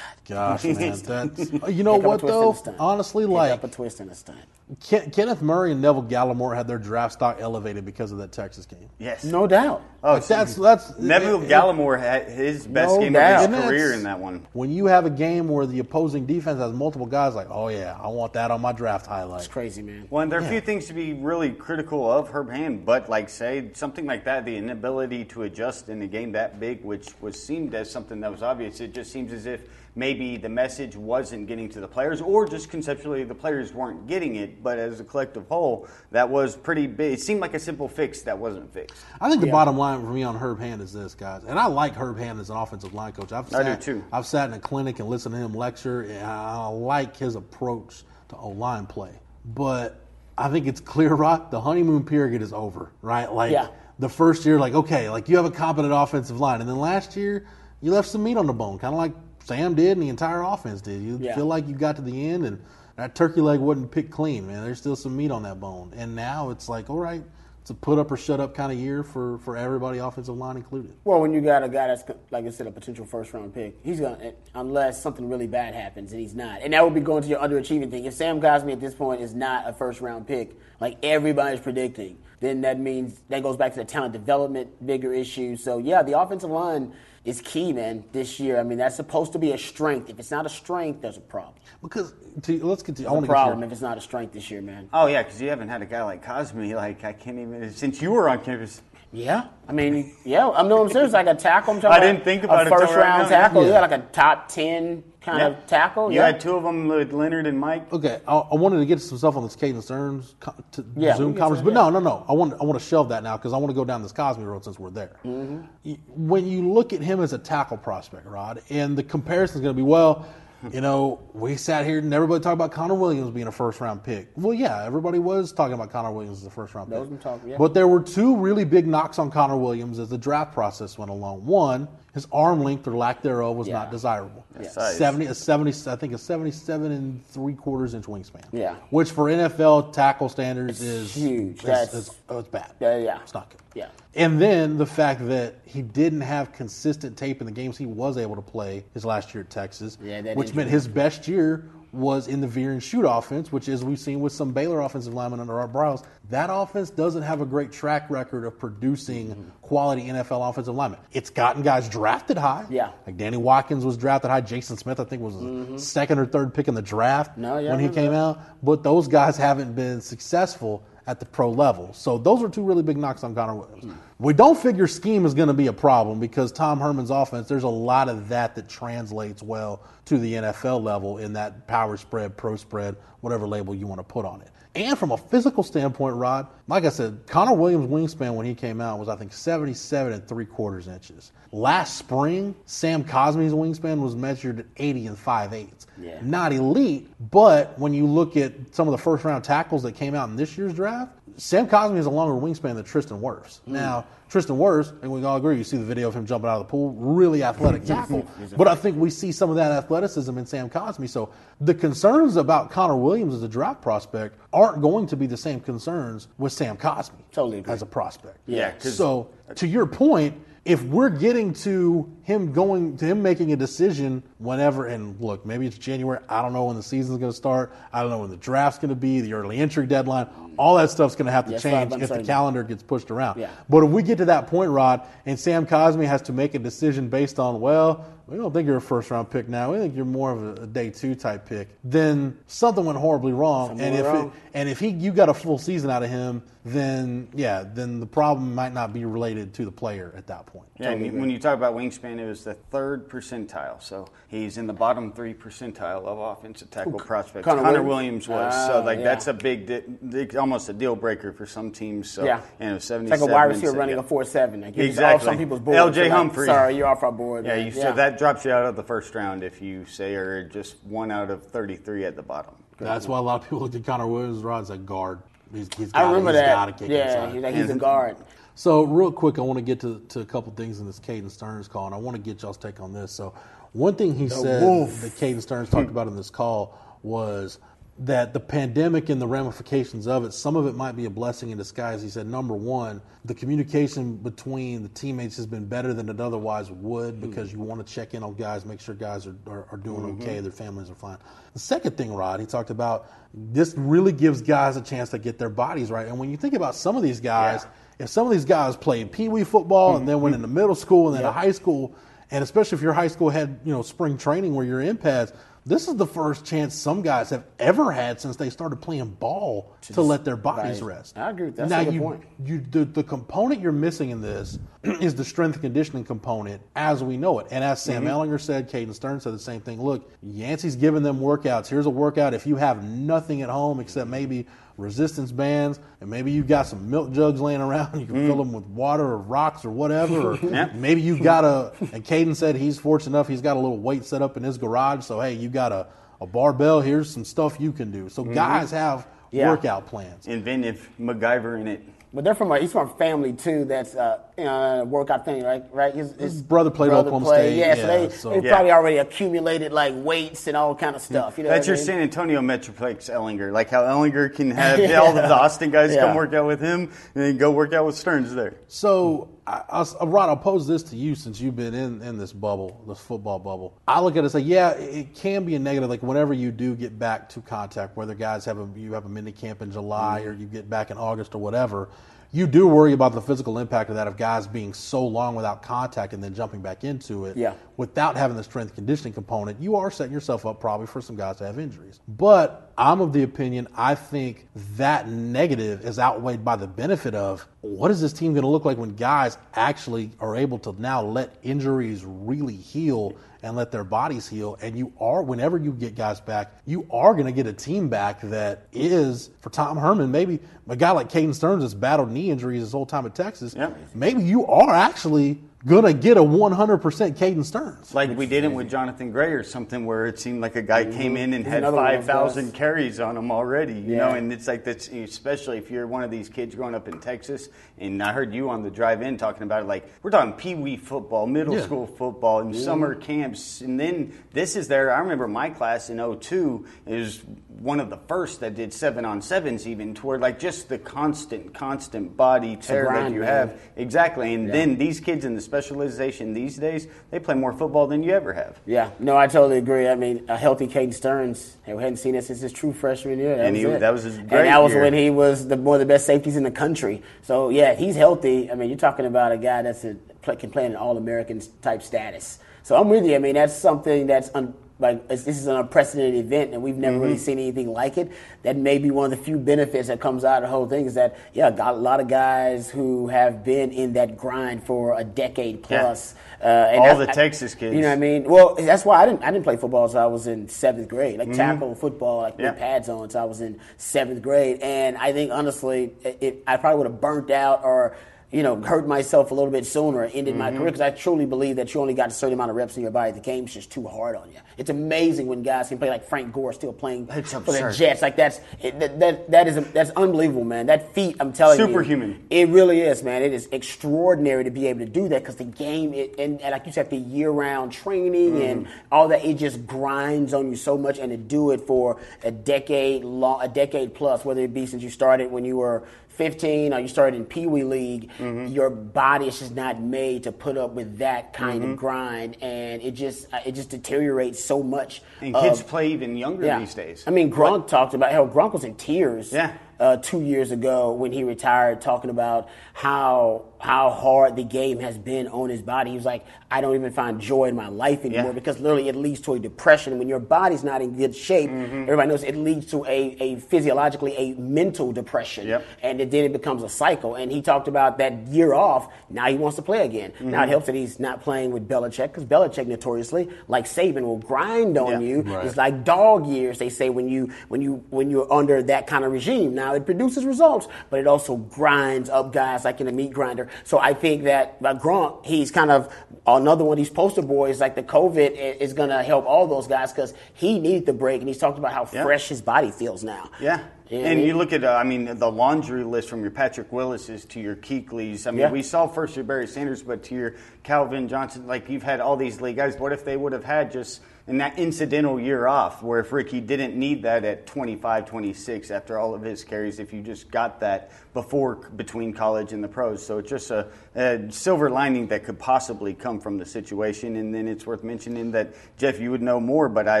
[0.28, 0.60] God.
[0.60, 2.54] Gosh, man, that's you know Pick what though.
[2.78, 4.38] Honestly, Pick like up a twist and a stunt.
[4.78, 8.66] Ken, Kenneth Murray and Neville Gallimore had their draft stock elevated because of that Texas
[8.66, 8.88] game.
[8.98, 9.24] yes.
[9.24, 9.82] No doubt.
[10.04, 13.44] Oh, Like, that's that's Neville it- it- Gallimore had his best No game doubt.
[13.46, 14.46] of his career in that one.
[14.52, 17.98] When you have a game where the opposing defense has multiple guys, like, oh yeah,
[18.00, 19.40] I want that on my draft highlight.
[19.40, 20.06] It's crazy, man.
[20.08, 23.08] Well, and there are a few things to be really critical of Herb Hand, but
[23.10, 27.08] like say something like that, the inability to adjust in a game that big, which
[27.20, 29.62] was seemed as something that was obvious, it just seems as if
[29.94, 34.36] maybe the message wasn't getting to the players, or just conceptually the players weren't getting
[34.36, 34.62] it.
[34.62, 37.12] But as a collective whole, that was pretty big.
[37.14, 39.04] It seemed like a simple fix that wasn't fixed.
[39.20, 41.66] I think the bottom line for me on Herb Hand is this, guys, and I
[41.66, 43.32] like Herb Hand as an offensive line coach.
[43.32, 44.04] I've I do sat, too.
[44.12, 48.04] I've sat in a clinic and listened to him lecture, and I like his approach
[48.28, 49.12] to O line play.
[49.44, 50.00] But
[50.38, 53.30] I think it's clear, Rock, the honeymoon period is over, right?
[53.32, 53.68] Like Yeah.
[53.98, 57.16] the first year, like okay, like you have a competent offensive line, and then last
[57.16, 57.44] year
[57.82, 59.12] you left some meat on the bone, kind of like
[59.50, 61.02] Sam did and the entire offense did.
[61.02, 61.34] You Yeah.
[61.34, 62.60] feel like you got to the end and
[62.94, 64.62] that turkey leg wasn't picked clean, man.
[64.62, 67.24] There's still some meat on that bone, and now it's like, all right,
[67.60, 70.56] it's a put up or shut up kind of year for for everybody, offensive line
[70.56, 70.92] included.
[71.04, 73.76] Well, when you got a guy that's like I said, a potential first round pick,
[73.82, 77.00] he's gonna eh, unless something really bad happens, and he's not, and that would be
[77.00, 78.04] going to your underachieving thing.
[78.04, 82.18] If Sam Cosmi at this point is not a first round pick, like everybody's predicting,
[82.38, 85.56] then that means that goes back to the talent development bigger issue.
[85.56, 86.92] So yeah, the offensive line
[87.24, 88.04] is key, man.
[88.12, 90.08] This year, I mean, that's supposed to be a strength.
[90.10, 91.54] If it's not a strength, there's a problem.
[91.82, 93.02] Because to, let's get to.
[93.02, 94.88] I There's want a to get problem if it's not a strength this year, man.
[94.92, 96.74] Oh yeah, because you haven't had a guy like Cosmi.
[96.74, 98.82] Like I can't even since you were on campus.
[99.12, 101.12] Yeah, I mean, yeah, I'm no, I'm serious.
[101.12, 101.74] Like a tackle.
[101.74, 103.28] I'm talking I about didn't think about a it till first right round now.
[103.28, 103.64] tackle.
[103.64, 103.70] Yeah.
[103.72, 103.80] Yeah.
[103.80, 106.10] like a top ten kind of tackle.
[106.10, 106.26] You yeah.
[106.26, 107.92] had two of them with Leonard and Mike.
[107.92, 111.16] Okay, I, I wanted to get some stuff on this Caden Sterns co- to Yeah,
[111.16, 112.24] Zoom conference, but no, no, no.
[112.28, 114.12] I want I want to shelve that now because I want to go down this
[114.12, 115.16] Cosmi road since we're there.
[115.24, 115.92] Mm-hmm.
[116.14, 119.74] When you look at him as a tackle prospect, Rod, and the comparison is going
[119.74, 120.26] to be well.
[120.74, 124.04] You know, we sat here and everybody talked about Connor Williams being a first round
[124.04, 124.28] pick.
[124.36, 127.18] Well, yeah, everybody was talking about Connor Williams as a first round pick.
[127.22, 127.56] talk- yeah.
[127.56, 131.10] But there were two really big knocks on Connor Williams as the draft process went
[131.10, 131.46] along.
[131.46, 133.74] One, his arm length or lack thereof was Yeah.
[133.74, 134.44] not desirable.
[134.60, 134.68] Yeah.
[134.68, 134.96] Size.
[134.96, 138.44] Seventy, a seventy, I think a seventy-seven and three quarters inch wingspan.
[138.52, 138.74] Yeah.
[138.90, 141.58] which for NFL tackle standards It's is huge.
[141.58, 142.72] is- That's- is- oh, it's bad.
[142.80, 143.18] Yeah, yeah.
[143.22, 143.60] it's not good.
[143.74, 143.86] Yeah.
[144.16, 148.18] And then the fact that he didn't have consistent tape in the games he was
[148.18, 151.64] able to play his last year at Texas, Yeah, that which meant his best year
[151.92, 155.12] was in the veer and shoot offense, which as we've seen with some Baylor offensive
[155.14, 159.48] linemen under Art Briles, that offense doesn't have a great track record of producing Mm-hmm.
[159.62, 161.00] quality NFL offensive linemen.
[161.12, 162.66] It's gotten guys drafted high.
[162.70, 162.90] Yeah.
[163.06, 164.40] Like Danny Watkins was drafted high.
[164.40, 167.42] Jason Smith, I think, was the second or third pick in the draft Mm-hmm.
[167.42, 168.18] No, yeah, when he came that.
[168.18, 168.40] out.
[168.64, 171.92] But those guys haven't been successful at the pro level.
[171.92, 173.84] So those are two really big knocks on Connor Williams.
[174.18, 177.62] We don't figure scheme is going to be a problem because Tom Herman's offense, there's
[177.62, 182.36] a lot of that that translates well to the NFL level in that power spread,
[182.36, 184.50] pro spread, whatever label you want to put on it.
[184.74, 188.80] And from a physical standpoint, Rod, like I said, Connor Williams' wingspan when he came
[188.80, 191.32] out was, I think, 77 and three quarters inches.
[191.50, 195.86] Last spring, Sam Cosmi's wingspan was measured at 80 and 5 eighths.
[196.00, 196.20] Yeah.
[196.22, 200.14] Not elite, but when you look at some of the first round tackles that came
[200.14, 203.60] out in this year's draft, Sam Cosmi has a longer wingspan than Tristan Wirfs.
[203.66, 206.60] Now, Tristan Wirfs, and we all agree, you see the video of him jumping out
[206.60, 208.26] of the pool, really athletic tackle.
[208.56, 211.08] but I think we see some of that athleticism in Sam Cosmi.
[211.08, 215.36] So the concerns about Connor Williams as a draft prospect aren't going to be the
[215.36, 217.72] same concerns with Sam Cosmi Totally agree.
[217.72, 218.38] as a prospect.
[218.46, 223.56] Yeah, So to your point, if we're getting to him going to him making a
[223.56, 227.36] decision whenever and look, maybe it's January, I don't know when the season's going to
[227.36, 230.76] start, I don't know when the draft's going to be, the early entry deadline, all
[230.76, 232.82] that stuff's going to have to Yeah, it's a lot change if the calendar gets
[232.82, 233.40] pushed around.
[233.40, 233.50] Yeah.
[233.70, 236.58] But if we get to that point, Rod, and Sam Cosmi has to make a
[236.58, 239.72] decision based on, well, we don't think you're a first round pick now.
[239.72, 241.68] We think you're more of a, a day two type pick.
[241.84, 243.68] Then something went horribly wrong.
[243.70, 244.26] Something and if wrong.
[244.28, 248.00] It, and if he you got a full season out of him, then yeah, then
[248.00, 250.68] the problem might not be related to the player at that point.
[250.78, 253.82] Yeah, and when you talk about wingspan, it was the third percentile.
[253.82, 257.44] So he's in the bottom three percentile of offensive tackle prospects.
[257.44, 258.28] Connor Connor, Williams?
[258.28, 258.66] Williams, was.
[258.66, 259.04] so Ah, like yeah.
[259.04, 262.10] that's a big, di- di- almost a deal breaker for some teams.
[262.10, 262.42] So Yeah.
[262.60, 263.20] and it was It's seventy-seven.
[263.22, 264.00] like a wide receiver running yeah.
[264.00, 264.60] a four seven.
[264.60, 265.14] Like Exactly.
[265.14, 265.76] Off some people's board.
[265.76, 266.46] LJ So, like, Humphrey.
[266.46, 267.46] Sorry, you're off our board.
[267.46, 267.66] Yeah, man.
[267.66, 270.76] you, so that drops you out of the first round if you say are just
[270.84, 272.54] one out of thirty-three at the bottom.
[272.76, 275.20] That's why a lot of people look at Connor Williams Rod as a guard.
[275.52, 276.54] He's, he's I got, remember he's that.
[276.54, 277.32] got to kick yeah, inside.
[277.32, 278.16] he's, like, he's a guard.
[278.54, 281.30] So real quick, I want to get to, to a couple things in this Caden
[281.30, 283.10] Sterns call, and I want to get y'all's take on this.
[283.10, 283.34] So
[283.72, 285.00] one thing he said wolf.
[285.00, 287.58] that Caden Sterns talked about in this call was
[288.00, 291.50] that the pandemic and the ramifications of it, some of it might be a blessing
[291.50, 292.00] in disguise.
[292.02, 296.70] He said, number one, the communication between the teammates has been better than it otherwise
[296.70, 297.28] would hmm.
[297.28, 300.00] because you want to check in on guys, make sure guys are, are, are doing
[300.00, 300.22] mm-hmm.
[300.22, 301.18] okay, their families are fine.
[301.52, 305.38] The second thing, Rod, he talked about this really gives guys a chance to get
[305.38, 306.06] their bodies right.
[306.06, 307.66] And when you think about some of these guys,
[307.98, 310.06] if some of these guys played pee wee football and mm-hmm.
[310.06, 310.44] then went mm-hmm.
[310.44, 311.94] into middle school and then to high school,
[312.30, 315.34] and especially if your high school had you know spring training where you're in pads,
[315.66, 319.74] this is the first chance some guys have ever had since they started playing ball
[319.82, 320.96] to, let their bodies right.
[320.96, 321.18] rest.
[321.18, 321.68] I agree with that.
[321.68, 322.24] Now That's a good you, point.
[322.44, 324.58] you the, the component you're missing in this
[325.00, 327.46] is the strength and conditioning component as we know it.
[327.50, 328.08] And as Sam Mhm.
[328.10, 329.82] Ehlinger said, Caden Stern said the same thing.
[329.82, 331.66] Look, Yancey's giving them workouts.
[331.68, 332.32] Here's a workout.
[332.34, 334.46] If you have nothing at home except maybe
[334.78, 338.52] resistance bands and maybe you've got some milk jugs laying around, you can fill them
[338.54, 340.32] with water or rocks or whatever.
[340.32, 340.74] Or Yep.
[340.76, 344.04] maybe you've got a, and Caden said he's fortunate enough, he's got a little weight
[344.06, 345.04] set up in his garage.
[345.04, 345.88] So, hey, you got a,
[346.22, 346.80] a barbell.
[346.80, 348.08] Here's some stuff you can do.
[348.08, 348.34] So, Mhm.
[348.34, 349.50] guys have Yeah.
[349.50, 350.26] workout plans.
[350.26, 351.82] Inventive MacGyver in it.
[352.12, 353.64] But they're from a, he's from a family too.
[353.66, 355.62] That's uh, you know, a workout thing, right?
[355.72, 355.94] Right.
[355.94, 358.52] His, his brother played Oklahoma played- State, Yeah, so they so- they Yeah.
[358.52, 361.38] probably already accumulated like weights and all kind of stuff.
[361.38, 361.86] You know, That's what I your mean?
[361.86, 363.52] San Antonio Metroplex Ehlinger.
[363.52, 364.96] Like how Ehlinger can have yeah.
[365.00, 366.00] all the Austin guys Yeah.
[366.06, 368.56] come work out with him and then go work out with Sterns there.
[368.66, 372.18] So, I, I, uh, Rod, I'll pose this to you since you've been in, in
[372.18, 373.76] this bubble, this football bubble.
[373.88, 375.90] I look at it and say, yeah, it can be a negative.
[375.90, 379.08] Like whenever you do get back to contact, whether guys have a you have a
[379.08, 380.30] mini camp in July mm-hmm.
[380.30, 381.88] or you get back in August or whatever,
[382.32, 385.62] you do worry about the physical impact of that of guys being so long without
[385.62, 387.36] contact and then jumping back into it.
[387.36, 387.54] Yeah.
[387.76, 391.36] Without having the strength conditioning component, you are setting yourself up probably for some guys
[391.38, 392.00] to have injuries.
[392.06, 397.46] But I'm of the opinion I think that negative is outweighed by the benefit of
[397.62, 401.02] what is this team going to look like when guys actually are able to now
[401.02, 404.58] let injuries really heal and let their bodies heal.
[404.62, 407.88] And you are, whenever you get guys back, you are going to get a team
[407.88, 412.30] back that is, for Tom Herman, maybe a guy like Caden Sterns has battled knee
[412.30, 413.54] injuries his whole time at Texas.
[413.94, 416.80] Maybe you are actually going to get a 100%
[417.18, 417.94] Caden Sterns.
[417.94, 420.84] Like we did it with Johnathan Gray or something where it seemed like a guy
[420.90, 423.96] came in and He's had another one of those 5,000 carries on him already, you
[423.96, 424.08] Yeah.
[424.08, 426.98] know, and it's like that's especially if you're one of these kids growing up in
[427.00, 430.32] Texas and I heard you on the drive in talking about it like we're talking
[430.32, 431.62] pee-wee football, middle Yeah.
[431.62, 432.60] school football and Mm-hmm.
[432.62, 432.64] Mhm.
[432.64, 437.22] summer camps and then this is there I remember my class in 02 is
[437.60, 441.52] one of the first that did 7 on 7s even toward like just the constant
[441.52, 443.28] constant body a tear that you man.
[443.28, 444.32] have Exactly.
[444.32, 444.52] And Yeah.
[444.54, 448.32] then these kids in the specialization these days, they play more football than you ever
[448.32, 448.58] have.
[448.66, 449.88] Yeah, no, I totally agree.
[449.88, 453.36] I mean, a healthy Caden Sterns, we hadn't seen it since his true freshman year.
[453.36, 453.80] That And was he- it.
[453.80, 454.82] that was his And that was year.
[454.82, 457.02] when he was the one of the best safeties in the country.
[457.22, 458.50] So yeah, he's healthy.
[458.50, 459.96] I mean, you're talking about a guy that's a,
[460.36, 462.38] can play in an All-American type status.
[462.62, 463.16] So I'm with you.
[463.16, 466.98] I mean, that's something that's un, like this is an unprecedented event, and we've never
[466.98, 467.18] really Mhm.
[467.18, 468.10] seen anything like it.
[468.42, 470.86] That may be one of the few benefits that comes out of the whole thing
[470.86, 474.98] is that yeah, got a lot of guys who have been in that grind for
[474.98, 475.80] a decade Yeah.
[475.82, 476.14] plus.
[476.42, 477.74] Uh, and All I- the I- Texas kids.
[477.74, 478.24] You know what I mean?
[478.24, 481.18] Well, that's why I didn't I didn't play football until I was in seventh grade.
[481.18, 481.36] Like Mhm.
[481.36, 482.50] tackle football, like Yeah.
[482.52, 483.02] with pads on.
[483.04, 487.00] until I was in seventh grade, and I think honestly, it, I probably would have
[487.00, 487.94] burnt out or
[488.32, 490.56] you know hurt myself a little bit sooner and ended my Mhm.
[490.58, 492.82] career because I truly believe that you only got a certain amount of reps in
[492.82, 493.10] your body.
[493.12, 494.38] The game's just too hard on you.
[494.56, 497.20] It's amazing when guys can play like Frank Gore still playing for
[497.52, 497.74] the.
[497.76, 498.02] Jets.
[498.02, 500.66] Like that's it, that, that that is that's unbelievable, man.
[500.66, 502.22] That feat, I'm telling you, Superhuman.
[502.30, 503.22] it really is, man.
[503.22, 506.52] It is extraordinary to be able to do that because the game, it, and, and
[506.52, 510.76] like you said, the year-round training and all that, it just grinds on you so
[510.78, 510.98] much.
[510.98, 514.82] And to do it for a decade long, a decade plus, whether it be since
[514.82, 515.82] you started when you were
[516.24, 520.32] 15 or you started in Pee Wee League, your body is just not made to
[520.32, 521.70] put up with that kind Mhm.
[521.70, 525.00] of grind, and it just uh, it just deteriorates so much.
[525.22, 526.58] And kids play even younger yeah.
[526.58, 527.04] these days.
[527.06, 528.28] I mean, Gronk talked about hell.
[528.28, 529.32] Gronk was in tears.
[529.32, 529.52] Yeah.
[529.78, 534.96] Uh, two years ago when he retired, talking about how how hard the game has
[534.98, 535.90] been on his body.
[535.90, 538.32] He was like, I don't even find joy in my life anymore Yeah.
[538.32, 539.98] because literally it leads to a depression.
[539.98, 541.82] When your body's not in good shape, Mm-hmm.
[541.82, 545.64] everybody knows it leads to a, a physiologically a mental depression, Yep.
[545.82, 547.14] and it, then it becomes a cycle.
[547.16, 548.88] And he talked about that year off.
[549.10, 550.12] Now he wants to play again.
[550.20, 550.44] Now Mhm.
[550.44, 554.78] it helps that he's not playing with Belichick because Belichick notoriously, like Saban, will grind
[554.78, 555.08] on Yeah.
[555.08, 555.20] you.
[555.22, 555.44] Right.
[555.44, 556.58] It's like dog years.
[556.58, 559.54] They say when you when you when you're under that kind of regime.
[559.54, 563.48] Now it produces results, but it also grinds up guys like in a meat grinder.
[563.64, 565.92] So I think that Gronk, he's kind of
[566.26, 567.60] another one of these poster boys.
[567.60, 571.20] Like the COVID is going to help all those guys because he needed the break,
[571.20, 572.02] and he's talked about how Yeah.
[572.04, 573.30] fresh his body feels now.
[573.40, 573.60] Yeah.
[573.88, 574.28] You know what I and mean?
[574.28, 577.56] you look at, uh, I mean, the laundry list from your Patrick Willis's to your
[577.56, 578.26] Kuechlys.
[578.28, 578.50] I mean, Yeah.
[578.52, 582.16] we saw first your Barry Sanders, but to your Calvin Johnson, like you've had all
[582.16, 582.78] these league guys.
[582.78, 586.40] What if they would have had just in that incidental year off, where if Ricky
[586.40, 590.60] didn't need that at 25, 26 after all of his carries, if you just got
[590.60, 593.04] that before between college and the pros.
[593.04, 597.16] So it's just a, a silver lining that could possibly come from the situation.
[597.16, 600.00] And then it's worth mentioning that, Jeff, you would know more, but I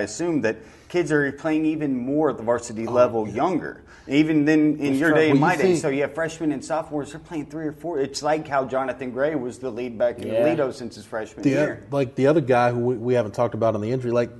[0.00, 3.82] assume that kids are playing even more at the varsity level younger.
[4.08, 5.18] Even then, in your true.
[5.18, 7.12] day and Well, my day, so you have freshmen and sophomores.
[7.12, 8.00] They're playing three or four.
[8.00, 10.70] It's like how Johnathan Gray was the lead back in Yeah.
[10.70, 11.86] Since his freshman The, year.
[11.90, 14.30] like the other guy who we, we haven't talked about in the injury, like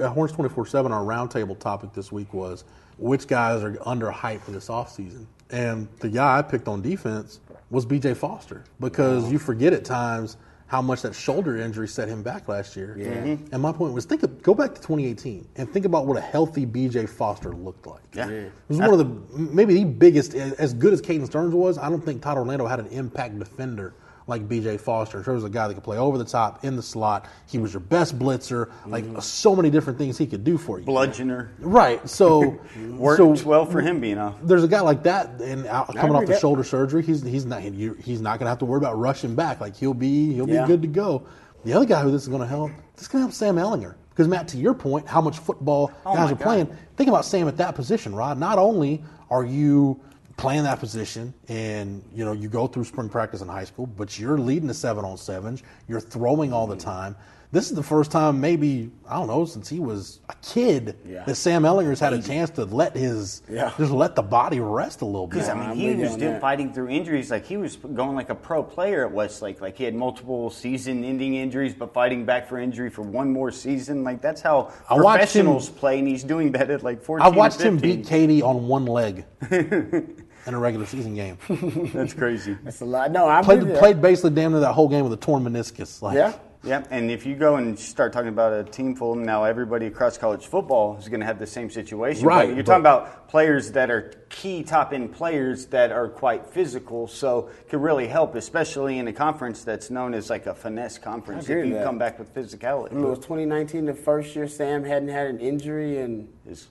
[0.00, 2.64] uh, Horns 24 7, our roundtable topic this week was
[2.98, 5.26] which guys are under hype for this offseason.
[5.50, 8.14] And the guy I picked on defense was B.J.
[8.14, 10.36] Foster because you forget at times
[10.68, 12.96] how much that shoulder injury set him back last year.
[12.98, 13.06] Yeah.
[13.06, 13.54] Mm-hmm.
[13.54, 16.20] And my point was, think of, go back to 2018 and think about what a
[16.20, 17.06] healthy B.J.
[17.06, 18.02] Foster looked like.
[18.12, 18.28] Yeah.
[18.28, 20.34] It was one of the maybe the biggest.
[20.34, 23.94] As good as Caden Sterns was, I don't think Todd Orlando had an impact defender
[24.26, 24.78] like B.J.
[24.78, 27.28] Foster terms of a guy that could play over the top in the slot.
[27.46, 28.72] He was your best blitzer.
[28.86, 29.20] Like mm-hmm.
[29.20, 30.86] so many different things he could do for you.
[30.86, 31.50] Bludgeoner.
[31.58, 32.06] Right.
[32.08, 32.58] So
[32.90, 34.34] Worked so well for him being off.
[34.42, 37.62] there's a guy like that, and out, coming off the shoulder surgery, he's he's not
[37.62, 39.60] he's not going to have to worry about rushing back.
[39.60, 40.62] Like he'll be he'll Yeah.
[40.62, 41.26] be good to go.
[41.64, 43.56] The other guy who this is going to help, this is going to help Sam
[43.56, 43.94] Ehlinger.
[44.10, 46.74] Because Matt, to your point, how much football Oh guys are playing.
[46.96, 48.38] Think about Sam at that position, Rod.
[48.38, 50.00] Not only are you
[50.36, 54.18] playing that position, and you know you go through spring practice in high school, but
[54.18, 55.62] you're leading the seven on sevens.
[55.88, 56.88] You're throwing all the mm-hmm.
[56.88, 57.16] time.
[57.52, 61.24] This is the first time, maybe I don't know, since he was a kid, Yeah.
[61.24, 63.72] that Sam Ehlinger's had a chance to let his Yeah.
[63.78, 65.34] just let the body rest a little bit.
[65.34, 67.30] Because I mean, I'm he was on doing, fighting through injuries.
[67.30, 69.60] Like he was going like a pro player at Westlake.
[69.60, 74.02] Like he had multiple season-ending injuries, but fighting back for injury for one more season.
[74.02, 77.04] Like that's how I watched him- professionals play, and he's doing that at like I
[77.04, 77.26] fourteen.
[77.28, 79.24] or watched him beat Katy on one leg
[80.46, 81.38] in a regular season game.
[81.94, 82.56] That's crazy.
[82.62, 83.10] That's a lot.
[83.10, 86.02] No, I'm Played played basically damn near that whole game with a torn meniscus.
[86.02, 86.32] Like, Yeah.
[86.64, 90.18] Yeah, and if you go and start talking about a team full, now everybody across
[90.18, 92.26] college football is going to have the same situation.
[92.26, 96.08] Right, But you're but- talking about players that are key top end players that are
[96.08, 100.54] quite physical, so could really help, especially in a conference that's known as like a
[100.56, 101.48] finesse conference.
[101.48, 101.84] I agree If you that.
[101.84, 105.98] come back with physicality, It was 2019, the first year Sam hadn't had an injury
[105.98, 106.66] in Is-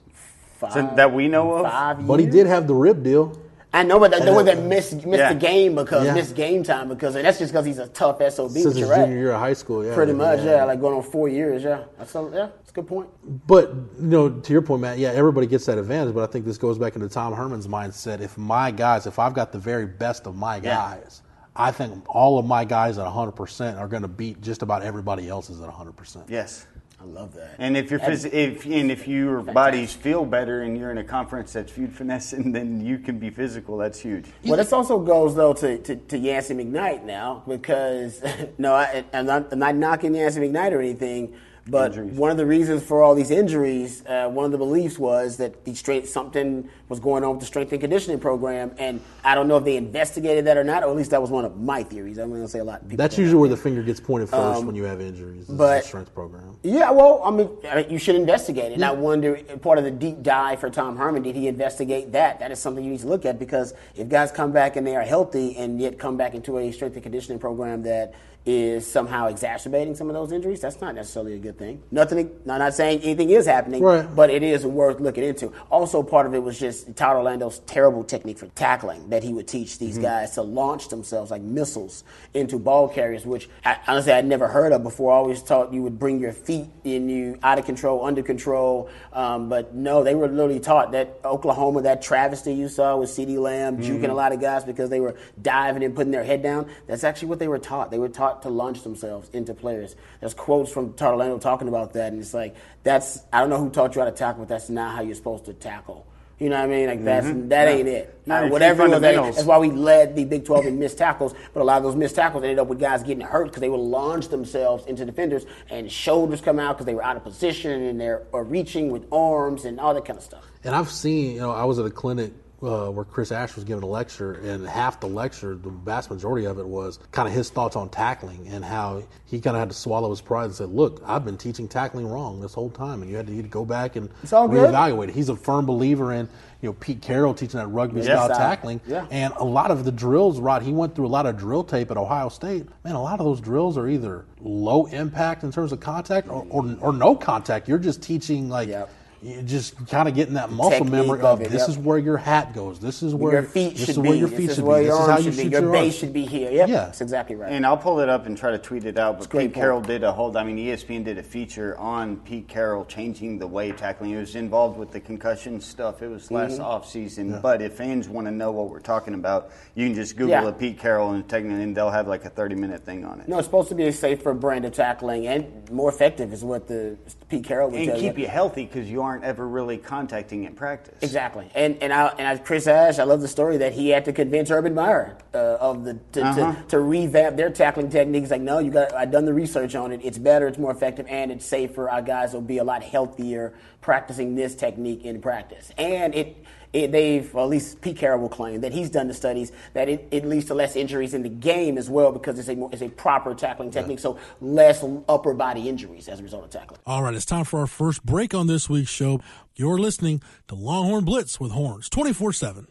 [0.58, 1.70] five, So that we know of?
[1.72, 3.32] Five But he did have the rib deal.
[3.72, 5.32] I know, but the, the one that missed missed Yeah.
[5.34, 6.14] the game because Yeah.
[6.14, 8.50] missed game time because and that's just because he's a tough sob.
[8.50, 9.00] Since his right.
[9.04, 9.94] junior year of high school, yeah.
[9.94, 10.64] Pretty much, yeah.
[10.64, 11.84] Like going on four years, yeah.
[11.98, 13.08] That's a, yeah, that's a good point.
[13.46, 16.14] But you know, to your point, Matt, yeah, everybody gets that advantage.
[16.14, 18.20] But I think this goes back into Tom Herman's mindset.
[18.20, 20.62] If my guys, if I've got the very best of my Yeah.
[20.96, 21.22] guys,
[21.54, 24.82] I think all of my guys at 100 percent are going to beat just about
[24.84, 26.26] everybody else's at 100 percent.
[26.28, 26.66] yes.
[26.98, 27.56] I love that.
[27.58, 31.04] And if your phys- if and if your bodies feel better and you're in a
[31.04, 33.76] conference that's viewed finessing, then you can be physical.
[33.76, 34.26] That's huge.
[34.44, 38.22] Well, this also goes though to, to, to Yancy McKnight now because
[38.58, 41.34] no, I, I'm, not, I'm not knocking Yancy McKnight or anything,
[41.68, 42.18] but Injuries.
[42.18, 45.64] one of the reasons for all these injuries, uh, one of the beliefs was that
[45.64, 49.48] the strength something was going on with the strength and conditioning program, and I don't
[49.48, 51.82] know if they investigated that or not, or at least that was one of my
[51.82, 52.18] theories.
[52.18, 52.82] I'm going to say a lot.
[52.82, 55.48] Of people That's usually where the finger gets pointed first when you have injuries.
[55.50, 56.56] Um, but- the strength program.
[56.62, 58.74] Yeah, well, I mean, I mean, you should investigate it.
[58.74, 62.40] And I wonder, part of the deep dive for Tom Herman, did he investigate that?
[62.40, 64.96] That is something you need to look at because if guys come back and they
[64.96, 68.14] are healthy and yet come back into a strength and conditioning program that
[68.46, 71.82] is somehow exacerbating some of those injuries, that's not necessarily a good thing.
[71.90, 74.06] Nothing, I'm not saying anything is happening, Right.
[74.14, 75.52] but it is worth looking into.
[75.68, 79.48] Also, part of it was just Todd Orlando's terrible technique for tackling that he would
[79.48, 82.04] teach these guys to launch themselves like missiles
[82.34, 85.12] into ball carriers, which I, honestly I'd never heard of before.
[85.12, 88.88] I always thought you would bring your feet in you out of control, under control.
[89.12, 93.38] Um, but no, they were literally taught that Oklahoma, that travesty you saw with CeeDee
[93.38, 96.68] Lamb juking a lot of guys because they were diving and putting their head down.
[96.86, 97.90] That's actually what they were taught.
[97.90, 99.96] They were taught to launch themselves into players.
[100.20, 103.58] There's quotes from Todd Orlando talking about that, and it's like that's I don't know
[103.58, 106.06] who taught you how to tackle, but that's not how you're supposed to tackle.
[106.38, 106.86] You know what I mean?
[106.86, 108.20] Like that's that ain't it.
[108.26, 110.98] Not Uh, whatever it was, that- that's why we led the Big 12 in missed
[110.98, 111.34] tackles.
[111.54, 113.70] But a lot of those missed tackles ended up with guys getting hurt because they
[113.70, 117.80] would launch themselves into defenders and shoulders come out because they were out of position
[117.84, 120.44] and they're or reaching with arms and all that kind of stuff.
[120.62, 123.64] And I've seen, you know, I was at a clinic uh, where Chris Ash was
[123.64, 127.34] giving a lecture, and half the lecture, the vast majority of it was kind of
[127.34, 130.54] his thoughts on tackling and how he kind of had to swallow his pride and
[130.54, 133.38] said, "Look, I've been teaching tackling wrong this whole time, and you had to, you
[133.38, 134.70] had to go back and It's all good.
[134.70, 136.28] reevaluate." it." He's a firm believer in,
[136.62, 139.06] you know, Pete Carroll teaching that rugby Yes, style I- tackling, yeah.
[139.10, 141.90] and a lot of the drills, Rod, he went through a lot of drill tape
[141.90, 142.66] at Ohio State.
[142.84, 146.46] Man, a lot of those drills are either low impact in terms of contact or,
[146.48, 147.68] or, or no contact.
[147.68, 148.68] You're just teaching like.
[148.68, 148.90] Yep.
[149.22, 151.68] You just kind of getting that muscle memory of of it, this yep.
[151.70, 152.78] is where your hat goes.
[152.78, 154.08] This is where your feet this should is be.
[154.08, 154.86] where your this feet is should where be.
[154.86, 155.50] your This is how arms you should be.
[155.50, 155.94] Your your base arms.
[155.96, 156.50] should be here.
[156.52, 156.74] Yep, Yeah.
[156.84, 157.50] that's exactly right.
[157.50, 159.18] And I'll pull it up and try to tweet it out.
[159.18, 159.54] But Pete point.
[159.54, 160.36] Carroll did a whole.
[160.36, 164.10] I mean, ESPN did a feature on Pete Carroll changing the way tackling.
[164.10, 166.02] He was involved with the concussion stuff.
[166.02, 166.62] It was last Mm-hmm.
[166.64, 167.40] off season.
[167.40, 170.48] But if fans want to know what we're talking about, you can just Google Yeah.
[170.48, 173.28] a Pete Carroll and technique, and they'll have like a thirty minute thing on it.
[173.28, 176.68] No, it's supposed to be a safer brand of tackling and more effective, is what
[176.68, 176.96] the
[177.28, 180.54] Pete Carroll would and tell keep you healthy because you aren't ever really contacting in
[180.54, 180.94] practice.
[181.02, 184.04] Exactly, and and I, and I, Chris Ash, I love the story that he had
[184.06, 186.54] to convince Urban Meyer uh, of the to, Uh-huh.
[186.54, 188.30] to, to revamp their tackling techniques.
[188.30, 188.94] Like, no, you got.
[188.94, 190.00] I've done the research on it.
[190.02, 190.46] It's better.
[190.48, 191.88] It's more effective, and it's safer.
[191.90, 196.36] Our guys will be a lot healthier practicing this technique in practice, and it
[196.72, 199.88] it, they've, well, at least Pete Carroll will claim that he's done the studies that
[199.88, 202.70] it, it leads to less injuries in the game as well because it's a more,
[202.72, 206.80] it's a proper tackling technique, so less upper body injuries as a result of tackling.
[206.86, 209.20] All right, it's time for our first break on this week's show.
[209.54, 212.66] You're listening to Longhorn Blitz with Horns 24 7.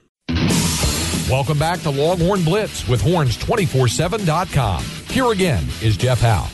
[1.29, 4.83] Welcome back to Longhorn Blitz with horns247.com.
[5.09, 6.47] Here again is Jeff Howe.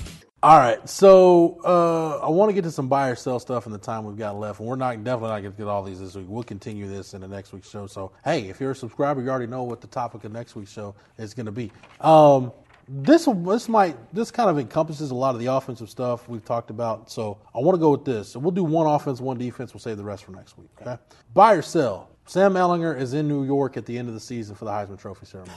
[0.44, 3.72] All right, so uh, I want to get to some buy or sell stuff in
[3.72, 6.00] the time we've got left, and we're not definitely not going to get all these
[6.00, 6.26] this week.
[6.28, 7.86] We'll continue this in the next week's show.
[7.86, 10.72] So, hey, if you're a subscriber, you already know what the topic of next week's
[10.72, 11.72] show is going to be.
[12.00, 12.52] Um,
[12.88, 16.72] this this might this kind of encompasses a lot of the offensive stuff we've talked
[16.72, 17.12] about.
[17.12, 18.30] So I want to go with this.
[18.30, 19.76] So we'll do one offense, one defense.
[19.76, 20.70] We'll save the rest for next week.
[20.82, 20.98] Okay.
[21.36, 22.10] Buy or sell.
[22.26, 25.00] Sam Ehlinger is in New York at the end of the season for the Heisman
[25.00, 25.54] Trophy ceremony.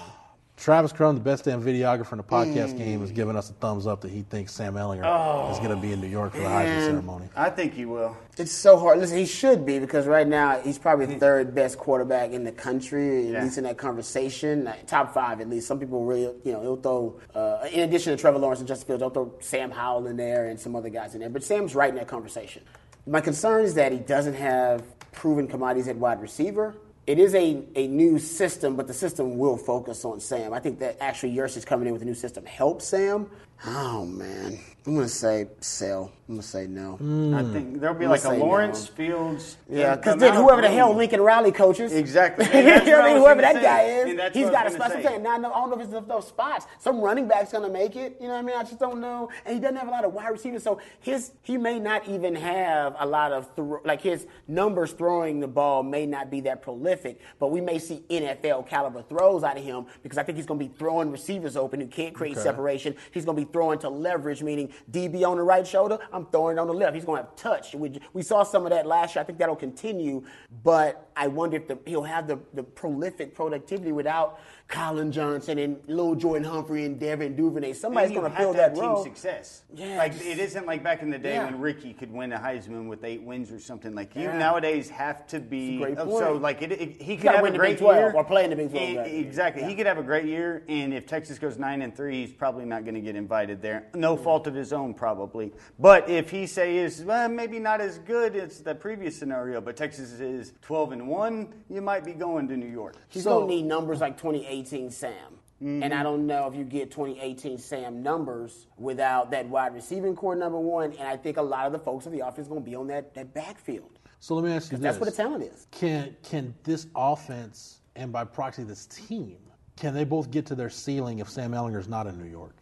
[0.56, 3.88] Travis Crum, the best damn videographer in the podcast game, is giving us a thumbs
[3.88, 6.44] up that he thinks Sam Ehlinger is going to be in New York for the
[6.44, 7.28] Heisman ceremony.
[7.34, 8.16] I think he will.
[8.38, 8.98] It's so hard.
[9.00, 12.52] Listen, he should be because right now he's probably the third best quarterback in the
[12.52, 13.42] country, at Yeah.
[13.42, 14.68] least in that conversation.
[14.68, 15.66] Uh, Top five, at least.
[15.66, 18.86] Some people really, you know, he'll throw, uh, in addition to Trevor Lawrence and Justin
[18.86, 21.30] Fields, they'll throw Sam Howell in there and some other guys in there.
[21.30, 22.62] But Sam's right in that conversation.
[23.06, 26.74] My concern is that he doesn't have proven commodities at wide receiver.
[27.06, 30.54] It is a, a new system, but the system will focus on Sam.
[30.54, 33.30] I think that actually Yurcich coming in with a new system helps Sam.
[33.66, 34.58] Oh, man.
[34.86, 36.12] I'm going to say sell.
[36.28, 36.98] I'm going to say no.
[37.00, 37.34] Mm.
[37.34, 38.94] I think there'll be I'm like a gonna say Lawrence no.
[38.96, 39.56] Fields.
[39.70, 41.92] Yeah, because then whoever the hell Lincoln Riley coaches.
[41.92, 42.44] Exactly.
[42.52, 43.14] you And know what what I I mean?
[43.14, 43.98] was Whoever gonna that guy say.
[44.00, 45.14] is, And that's he's what I got a was gonna special say.
[45.14, 45.22] thing.
[45.22, 46.66] Now, I know- I don't know if it's enough those spots.
[46.78, 48.16] Some running back's going to make it.
[48.20, 48.56] You know what I mean?
[48.56, 49.30] I just don't know.
[49.46, 50.62] And he doesn't have a lot of wide receivers.
[50.62, 55.40] So his he may not even have a lot of, thro- like his numbers throwing
[55.40, 59.56] the ball may not be that prolific, but we may see NFL caliber throws out
[59.56, 62.32] of him because I think he's going to be throwing receivers open who can't create
[62.36, 62.42] Okay.
[62.42, 62.94] separation.
[63.12, 66.56] He's going to be throwing to leverage, meaning DB on the right shoulder, I'm throwing
[66.56, 66.94] it on the left.
[66.94, 67.74] He's going to have touch.
[67.74, 69.22] We, we saw some of that last year.
[69.22, 70.24] I think that'll continue,
[70.62, 75.78] but I wonder if the, he'll have the, the prolific productivity without Collin Johnson and
[75.86, 77.74] Lil Jordan Humphrey and Devin Duvernay.
[77.74, 79.04] Somebody's going to fill that team role.
[79.04, 79.62] success.
[79.74, 81.44] Yeah, like just- it isn't like back in the day Yeah.
[81.44, 83.94] when Ricky could win a Heisman with eight wins or something.
[83.94, 84.38] Like you Yeah.
[84.38, 87.58] nowadays have to be great oh, so like it, it- he could have win a
[87.58, 89.14] great 12 year or play in the Big 12, and- right.
[89.14, 89.68] Exactly, Yeah.
[89.68, 92.64] he could have a great year, and if Texas goes nine and three, he's probably
[92.64, 93.86] not going to get invited there.
[93.94, 95.52] No fault of his own, probably.
[95.78, 99.76] But if he say is well, maybe not as good as the previous scenario, but
[99.76, 102.94] Texas is twelve and one, you might be going to New York.
[103.08, 105.12] He's So- going to need numbers like 2018 Sam.
[105.60, 106.02] And I mm-hmm.
[106.02, 110.92] don't know if you get 2018 Sam numbers without that wide receiving core number one.
[110.92, 112.88] And I think a lot of the folks of the offense going to be on
[112.88, 113.98] that, that backfield.
[114.18, 115.66] So let me ask you this: That's what the talent is.
[115.70, 119.38] Can can this offense and by proxy this team
[119.76, 122.56] can they both get to their ceiling if Sam Ehlinger's not in New York?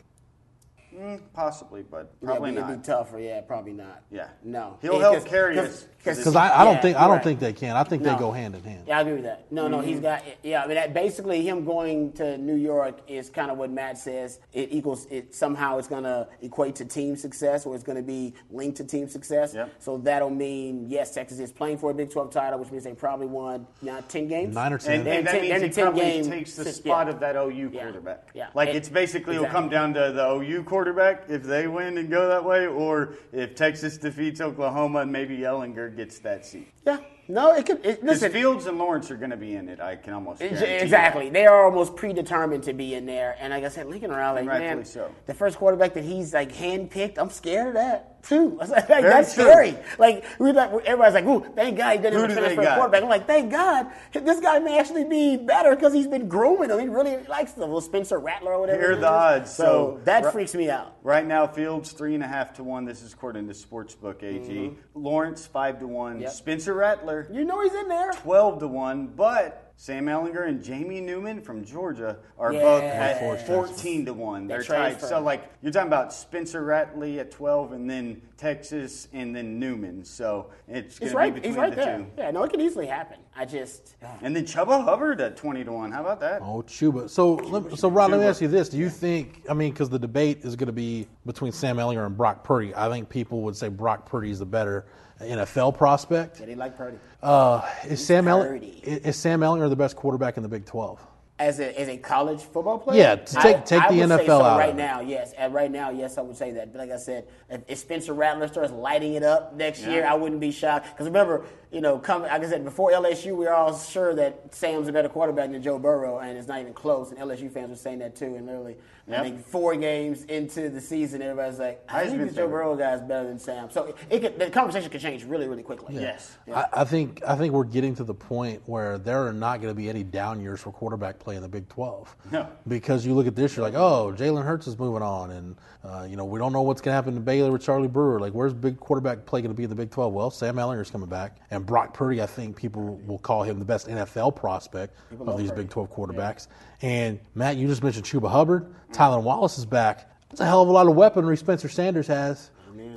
[0.95, 2.77] Mm, possibly, but Yeah, probably it'd not.
[2.77, 3.19] be tougher.
[3.19, 4.03] Yeah, probably not.
[4.11, 4.29] Yeah.
[4.45, 4.77] No.
[4.83, 5.89] He'll Yeah, help 'cause- carry 'cause- us.
[6.05, 7.23] Because I, I don't yeah, think I don't right.
[7.25, 7.77] think they can.
[7.77, 8.13] I think No.
[8.13, 8.83] they go hand in hand.
[8.89, 9.45] Yeah, I agree with that.
[9.53, 10.25] No, no, he's got.
[10.43, 13.99] Yeah, I mean, that basically him going to New York is kind of what Matt
[13.99, 14.41] says.
[14.53, 15.79] It equals it somehow.
[15.79, 19.07] It's going to equate to team success, or it's going to be linked to team
[19.09, 19.55] success.
[19.55, 19.71] Yep.
[19.79, 22.95] So that'll mean yes, Texas is playing for a Big 12 title, which means they
[22.95, 24.57] probably won now ten games.
[24.57, 24.97] Nine or ten.
[24.97, 27.13] And, They're and that ten- means he probably takes the sys- spot yeah.
[27.13, 28.27] of that OU quarterback.
[28.35, 28.49] Yeah.
[28.55, 30.82] Like And- it's basically it'll come down to the OU quarterback
[31.29, 35.95] if they win and go that way, or if Texas defeats Oklahoma and maybe Ehlinger
[35.97, 36.69] gets that seat.
[36.87, 36.99] Yeah.
[37.29, 37.79] No, it could.
[37.79, 39.81] It, Because listen, Fields and Lawrence are going to be in it.
[39.81, 41.31] I can almost Exactly.
[41.31, 43.37] They are almost predetermined to be in there.
[43.39, 45.11] And like I said, Lincoln Riley, man, so.
[45.27, 48.57] the first quarterback that he's like handpicked, I'm scared of that too.
[48.61, 49.45] I was like, that's true.
[49.45, 49.77] scary.
[49.99, 52.41] Like we like everybody's like, ooh, thank God he didn't Who have a do they
[52.55, 52.77] transfer got?
[52.79, 53.03] quarterback.
[53.03, 56.79] I'm like, thank God this guy may actually be better because he's been grooming him.
[56.79, 58.81] He really likes the Little Spencer Rattler or whatever.
[58.81, 59.53] Here are the odds.
[59.53, 60.97] So, So, that freaks me out.
[61.03, 62.85] Right now, Fields three and a half to one.
[62.85, 64.77] This is according to Sportsbook AG.
[64.95, 66.13] Lawrence five to one.
[66.15, 66.23] Mm-hmm.
[66.23, 66.31] Yep.
[66.33, 68.11] Spencer Rattler You know he's in there.
[68.13, 72.61] 12 to 1, but Sam Ehlinger and Jamie Newman from Georgia are Yeah.
[72.61, 74.47] both Both at 14 to 1.
[74.47, 74.77] They're That tied.
[74.77, 75.07] transfer.
[75.09, 80.05] So, like, you're talking about Spencer Rattler at 12 and then Texas and then Newman.
[80.05, 81.35] So, it's going He's to right.
[81.35, 81.99] be between He's right the there.
[81.99, 82.07] two.
[82.17, 83.19] Yeah, no, it can easily happen.
[83.35, 83.95] I just.
[84.21, 85.93] And then Chuba Hubbard at 20 to 1.
[85.93, 86.43] How about that?
[86.43, 87.09] Oh, Chuba.
[87.09, 88.31] So, let, so Rod, let me Chuba.
[88.31, 89.45] ask you this: Do you think?
[89.49, 92.75] I mean, because the debate is going to be between Sam Ehlinger and Brock Purdy.
[92.75, 94.87] I think people would say Brock Purdy is the better
[95.21, 96.41] NFL prospect.
[96.41, 96.99] Yeah, they like Purdy.
[97.23, 98.81] Uh, is Sam Ehlinger Purdy.
[98.85, 101.01] is Sam Ehlinger the best quarterback in the Big Twelve?
[101.43, 103.01] as a as a college football player.
[103.01, 104.83] Yeah, to take- take the would say NFL so out right of it.
[104.83, 105.01] now.
[105.01, 106.73] Yes, and right now, yes, I would say that.
[106.73, 110.15] But like I said, if, if Spencer Rattler starts lighting it up next year, I
[110.15, 110.91] wouldn't be shocked.
[110.93, 114.55] Because remember, you know, come like I said before LSU, we were all sure that
[114.55, 117.11] Sam's a better quarterback than Joe Burrow, and it's not even close.
[117.11, 118.37] And LSU fans were saying that too.
[118.37, 118.77] And literally,
[119.11, 122.51] I think four games into the season, everybody's like, I think this Joe favorite.
[122.51, 123.71] Burrow guy is better than Sam.
[123.71, 125.95] So it, it could, the conversation could change really, really quickly.
[125.95, 126.37] Yes.
[126.55, 129.73] I, I think I think we're getting to the point where there are not going
[129.73, 132.15] to be any down years for quarterback play in the Big Twelve.
[132.31, 132.49] No.
[132.69, 136.07] because you look at this, you're like, oh, Jalen Hurts is moving on, and uh,
[136.09, 138.21] you know we don't know what's going to happen to Baylor with Charlie Brewer.
[138.21, 140.13] Like, where's big quarterback play going to be in the Big Twelve?
[140.13, 142.21] Well, Sam Ehlinger's coming back, and Brock Purdy.
[142.23, 146.49] I think people will call him the best NFL prospect of these Big Twelve quarterbacks.
[146.83, 148.75] And Matt, you just mentioned Chuba Hubbard.
[148.93, 150.09] Tylan Wallace is back.
[150.31, 152.51] That's a hell of a lot of weaponry Spencer Sanders has.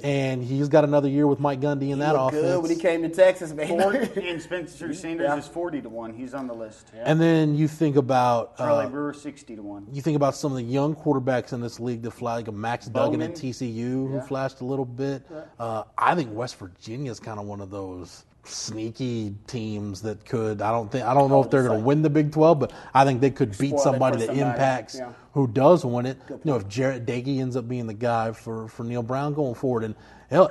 [0.03, 2.41] And he's got another year with Mike Gundy in that He looked offense.
[2.53, 3.67] good when he came to Texas, man.
[3.67, 5.37] Forty, and Spencer Sanders Yeah.
[5.37, 6.13] is forty to one.
[6.13, 6.87] He's on the list.
[6.93, 9.85] And then you think about Charlie uh, Brewer sixty to one.
[9.91, 12.51] you think about some of the young quarterbacks in this league that fly, like a
[12.53, 13.51] Max Duggan at Bowman.
[13.51, 15.23] TCU, who flashed a little bit.
[15.59, 20.61] Uh, I think West Virginia is kind of one of those sneaky teams that could.
[20.61, 21.05] I don't think.
[21.05, 23.31] I don't know if they're going to win the Big Twelve, but I think they
[23.31, 25.11] could beat somebody that impacts yeah.
[25.33, 26.17] who does win it.
[26.29, 29.55] You know, if Jarret Doege ends up being the guy for for Neal Brown going
[29.55, 29.95] forward, and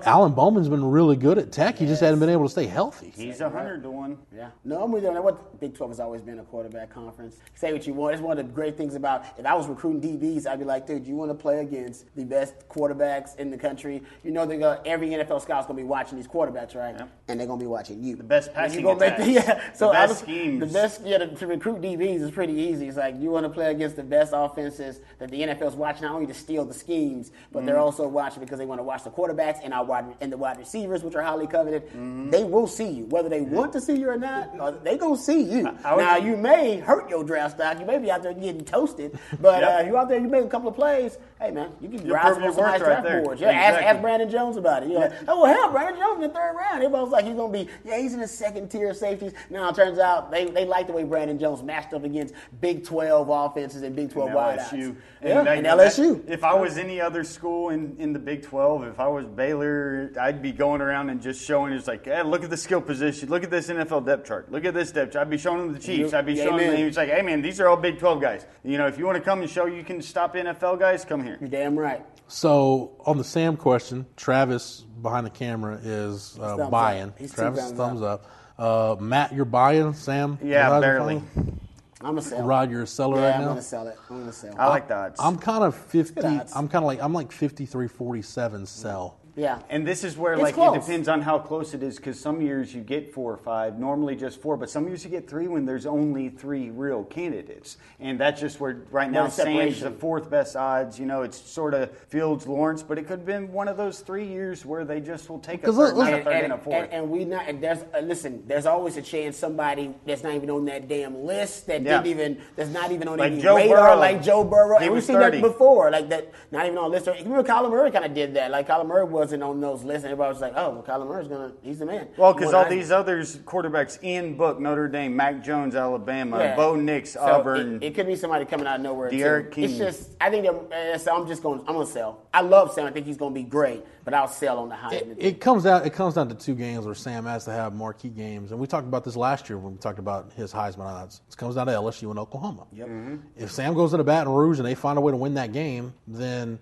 [0.05, 1.79] Alan Bowman's been really good at Tech.
[1.79, 3.13] He just hadn't been able to stay healthy.
[3.15, 4.19] He's a hundred to one.
[4.35, 4.51] Yeah.
[4.65, 5.23] No, I'm with you on that.
[5.25, 7.37] What Big 12 has always been a quarterback conference.
[7.55, 8.15] Say what you want.
[8.15, 10.87] It's one of the great things about if I was recruiting DBs, I'd be like,
[10.87, 14.03] dude, you want to play against the best quarterbacks in the country.
[14.23, 16.95] You know, they're gonna, every NFL scout's going to be watching these quarterbacks, right?
[16.99, 17.09] Yep.
[17.29, 18.17] And they're going to be watching you.
[18.17, 19.49] The best passing you gonna make the, attacks.
[19.49, 19.73] Yeah.
[19.75, 20.61] So The I best was- schemes.
[20.61, 22.89] The best, yeah, to, to recruit DBs is pretty easy.
[22.89, 26.15] It's like you want to play against the best offenses that the NFL's watching, not
[26.15, 27.81] only to steal the schemes, but they're Mhm.
[27.81, 30.59] also watching because they want to watch the quarterbacks and our wide and the wide
[30.59, 31.83] receivers, which are highly coveted.
[32.31, 34.51] They will see you, whether they want to see you or not.
[34.59, 35.69] uh, they gonna see you.
[35.85, 37.79] I would- now you may hurt your draft stock.
[37.81, 39.81] You may be out there getting toasted, but Yep.
[39.81, 41.19] uh, you out there, you make a couple of plays.
[41.41, 43.41] Hey man, you can You're rise proving on some your high right draft boards.
[43.41, 43.87] Yeah, ask, Exactly.
[43.87, 44.89] ask Brandon Jones about it.
[44.91, 46.77] You're like, oh well, hell, Brandon Jones in the third round.
[46.77, 49.33] Everybody was like, he's gonna be, yeah, he's in the second tier of safeties.
[49.51, 52.85] Now it turns out they, they like the way Brandon Jones matched up against Big
[52.85, 54.69] Twelve offenses and Big Twelve and wideouts.
[54.71, 54.97] LSU.
[55.23, 56.25] Yeah, that- and LSU.
[56.27, 59.25] that- if I was any other school in, in the Big 12, if I was
[59.27, 62.81] Baylor, I'd be going around and just showing it's like, hey, look at the skill
[62.81, 63.29] position.
[63.29, 64.51] Look at this NFL depth chart.
[64.51, 65.27] Look at this depth chart.
[65.27, 66.13] I'd be showing them the Chiefs.
[66.13, 66.77] I'd be Yeah, showing amen.
[66.77, 66.87] them.
[66.89, 68.47] It's like, hey, man, these are all Big 12 guys.
[68.65, 71.23] You know, if you want to come and show you can stop NFL guys, come
[71.25, 71.37] here.
[71.41, 72.05] You're damn right.
[72.29, 77.13] So on the Sam question, Travis behind the camera is uh, buying.
[77.19, 78.27] He's Travis thumbs thumbs up.
[78.59, 79.93] Uh, Matt, you're buying.
[79.95, 81.15] Sam, Yeah, your barely.
[81.35, 81.61] following?
[82.01, 82.43] I'm a sell.
[82.43, 83.49] Rod, you're a seller yeah, right I'm now.
[83.49, 83.97] gonna sell it.
[84.11, 84.55] I'm gonna sell.
[84.59, 85.19] I like the odds.
[85.19, 86.21] I'm kind of fifty.
[86.27, 89.19] I'm kind of like I'm like 53, 47 sell.
[89.37, 89.61] Yeah.
[89.71, 90.77] And this is where, It's like, close.
[90.77, 91.97] it depends on how close it is.
[91.97, 95.11] Because some years you get four or five, normally just four, but some years you
[95.11, 99.31] get three when there's only three real candidates, and that's just where right now More
[99.31, 100.99] Sam's the fourth best odds.
[101.01, 104.01] You know, it's sort of Fields, Lawrence, but it could have been one of those
[104.01, 106.33] three years where they just will take a 'Cause third, look- not a and, third,
[106.35, 106.77] and, and a fourth.
[106.85, 108.43] and, and we not and there's uh, listen.
[108.47, 112.01] There's always a chance somebody that's not even on that damn list that Yeah.
[112.03, 113.97] didn't even that's not even on Like any Joe radar, Burrow.
[113.99, 114.79] like Joe Burrow.
[114.79, 115.41] He and we've was seen 30.
[115.41, 117.07] that before, like that not even on a list.
[117.07, 118.51] Remember, Kyler Murray kind of did that.
[118.51, 121.29] Like Kyler Murray wasn't on those lists, and everybody was like, "Oh, well, Kyler Murray's
[121.29, 122.71] gonna, he's the man." Well, because all Heisman.
[122.71, 126.57] these others quarterbacks Ian Book Notre Dame, Mac Jones, Alabama, Yeah.
[126.57, 127.77] Bo Nix, So Auburn.
[127.77, 129.11] It, it could be somebody coming out of nowhere.
[129.11, 129.63] De'Aaron too.
[129.63, 131.61] It's just, I think that, eh, so I'm just going.
[131.61, 132.21] I'm gonna sell.
[132.35, 132.87] I love Sam.
[132.87, 135.17] I think he's gonna be great, but I'll sell on the Heisman.
[135.19, 135.87] It comes down.
[135.87, 138.67] It comes down to two games where Sam has to have marquee games, and we
[138.67, 141.23] talked about this last year when we talked about his Heisman odds.
[141.29, 142.67] It comes down to LSU and Oklahoma.
[142.73, 142.89] Yep.
[142.89, 143.17] Mm-hmm.
[143.37, 145.95] If Sam goes into Baton Rouge and they find a way to win that game,
[146.07, 146.59] then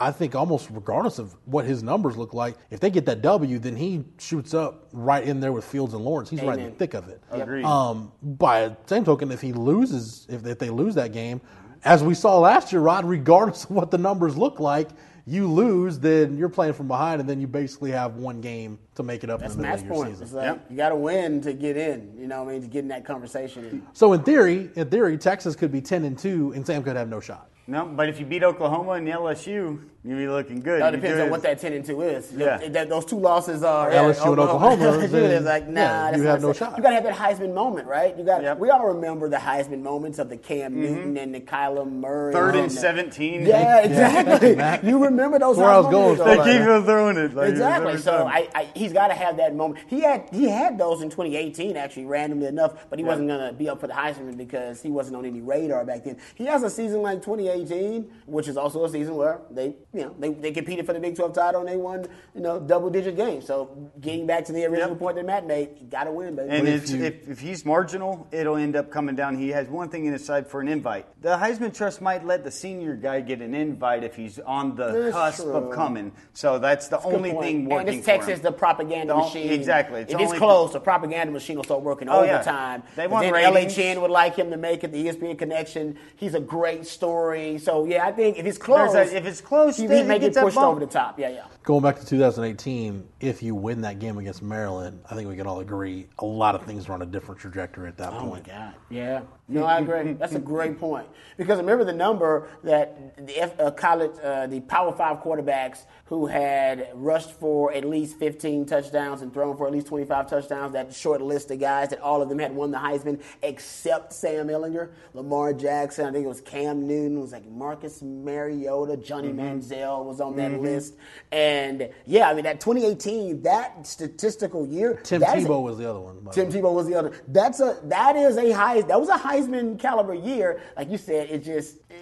[0.00, 3.58] I think almost regardless of what his numbers look like, if they get that W,
[3.58, 6.30] then he shoots up right in there with Fields and Lawrence.
[6.30, 7.20] He's right in the thick of it.
[7.30, 7.64] Agreed.
[7.64, 11.40] Um, by the same token, if he loses, if, if they lose that game,
[11.84, 14.88] as we saw last year, Rod, regardless of what the numbers look like,
[15.26, 19.02] you lose, then you're playing from behind, and then you basically have one game to
[19.02, 20.18] make it up That's in the middle match of your point.
[20.18, 20.24] season.
[20.24, 22.16] It's like you got to win to get in.
[22.18, 23.86] You know, what I mean, to get in that conversation.
[23.92, 27.10] So in theory, in theory, Texas could be ten and two, and Sam could have
[27.10, 27.50] no shot.
[27.68, 29.78] No, but if you beat Oklahoma and LSU,
[30.08, 30.80] you'll be looking good.
[30.80, 32.32] That You depends on it- what that ten and two is.
[32.36, 32.58] Yeah.
[32.60, 35.80] If that- those two losses are LSU and Oklahoma, LSU then, is like, nah,
[36.10, 36.76] yeah, you have no shot.
[36.76, 38.16] You got to have that Heisman moment, right?
[38.16, 38.42] You got.
[38.42, 38.58] Yep.
[38.58, 40.80] We all remember the Heisman moments of the Cam mm-hmm.
[40.80, 42.32] Newton and the Kyler Murray.
[42.32, 43.46] Third and and the- 17.
[43.46, 44.88] Yeah, exactly.
[44.88, 45.56] you remember those?
[45.58, 47.34] Where I was going They though, keep like- throwing it.
[47.34, 47.88] Like, Exactly.
[47.92, 48.26] every So.
[48.26, 49.80] I, I, he's got to have that moment.
[49.88, 53.10] He had he had those in 2018, actually, randomly enough, but he Yeah.
[53.10, 56.04] wasn't going to be up for the Heisman because he wasn't on any radar back
[56.04, 56.16] then.
[56.34, 60.14] He has a season like 2018, which is also a season where they, you know,
[60.18, 63.16] they, they competed for the Big 12 title and they won, you know, double digit
[63.16, 63.46] games.
[63.46, 64.98] So getting back to the original yep.
[64.98, 66.50] point that Matt made, you got to win, baby.
[66.50, 69.36] And if, if, if, he's marginal, it'll end up coming down.
[69.36, 71.06] He has one thing in his side for an invite.
[71.20, 74.92] The Heisman Trust might let the senior guy get an invite if he's on the
[74.92, 75.52] that's cusp true.
[75.52, 76.12] of coming.
[76.32, 77.88] So that's the that's only thing working.
[77.88, 79.50] And it's Texas, the propaganda the, machine.
[79.50, 80.02] Exactly.
[80.02, 82.82] It's if it's close, the propaganda machine will start working oh, overtime.
[82.84, 82.94] Yeah.
[82.94, 84.92] They want then LA Chin would like him to make it.
[84.92, 85.96] The ESPN connection.
[86.16, 87.58] He's a great story.
[87.58, 90.34] So yeah, I think if it's close, a, if it's close, he, he may get
[90.34, 91.18] pushed over the top.
[91.18, 91.44] Yeah, yeah.
[91.62, 95.46] Going back to 2018, if you win that game against Maryland, I think we can
[95.46, 98.48] all agree a lot of things are on a different trajectory at that oh point.
[98.48, 98.74] Oh my God!
[98.90, 100.12] Yeah, no, I agree.
[100.12, 101.06] That's a great point
[101.38, 106.26] because remember the number that the F, uh, college, uh, the Power Five quarterbacks who
[106.26, 110.72] had rushed for at least 15 touchdowns and thrown for at least 25 touchdowns.
[110.72, 114.48] That short list of guys that all of them had won the Heisman except Sam
[114.48, 116.06] Ehlinger, Lamar Jackson.
[116.06, 117.18] I think it was Cam Newton.
[117.18, 119.40] It was like Marcus Mariota, Johnny mm-hmm.
[119.40, 120.64] Manziel was on that mm-hmm.
[120.64, 120.94] list.
[121.30, 125.00] And yeah, I mean that 2018, that statistical year.
[125.04, 126.26] Tim Tebow a, was the other one.
[126.32, 127.12] Tim Tebow was the other.
[127.28, 128.80] That's a that is a high.
[128.80, 130.60] That was a Heisman caliber year.
[130.76, 131.94] Like you said, it just eh,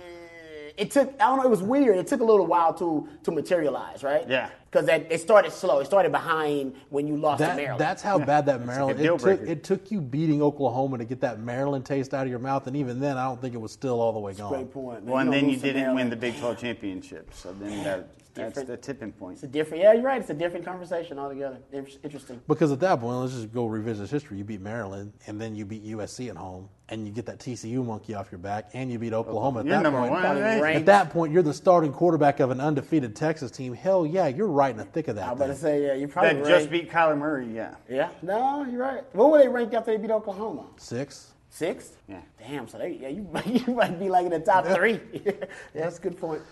[0.77, 1.97] it took I don't know, it was weird.
[1.99, 4.29] It took a little while to to materialize, right?
[4.29, 4.51] Yeah.
[4.71, 5.79] Because it started slow.
[5.79, 7.81] It started behind when you lost that, to Maryland.
[7.81, 8.25] That's how yeah.
[8.27, 8.99] bad that Maryland.
[8.99, 12.31] Like it took it took you beating Oklahoma to get that Maryland taste out of
[12.31, 14.53] your mouth, and even then, I don't think it was still all the way gone.
[14.53, 15.05] Great point.
[15.05, 15.13] Man.
[15.13, 15.97] Well, and then you didn't Maryland.
[15.97, 19.35] win the Big 12 championship, so then that that's the tipping point.
[19.35, 19.83] It's a different.
[19.83, 20.21] Yeah, you're right.
[20.21, 21.59] It's a different conversation altogether.
[21.73, 22.41] Interesting.
[22.47, 24.37] Because at that point, let's just go revisit history.
[24.37, 27.85] You beat Maryland, and then you beat USC at home, and you get that TCU
[27.85, 29.61] monkey off your back, and you beat Oklahoma.
[29.61, 33.17] At you're that point, one, at that point, you're the starting quarterback of an undefeated
[33.17, 33.75] Texas team.
[33.75, 35.29] Hell yeah, you're right in the thick of that.
[35.29, 37.49] I was about to say yeah, you probably that just beat Kyler Murray.
[37.53, 37.75] Yeah.
[37.89, 38.11] Yeah.
[38.23, 39.03] No, you're right.
[39.15, 40.67] What were they ranked after they beat Oklahoma?
[40.77, 41.33] Six.
[41.51, 41.93] Six?
[42.09, 42.21] Yeah.
[42.39, 42.69] Damn.
[42.69, 45.01] So they, yeah, you, you might be like in the top three.
[45.13, 45.33] yeah,
[45.75, 46.43] that's a good point.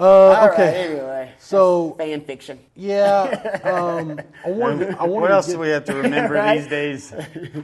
[0.00, 0.64] Uh, okay.
[0.64, 2.58] Right, anyway, so fan fiction.
[2.74, 3.58] Yeah.
[3.70, 4.94] Um, I wanted.
[4.94, 6.58] I wanted what else get, do we have to remember right?
[6.58, 7.12] these days?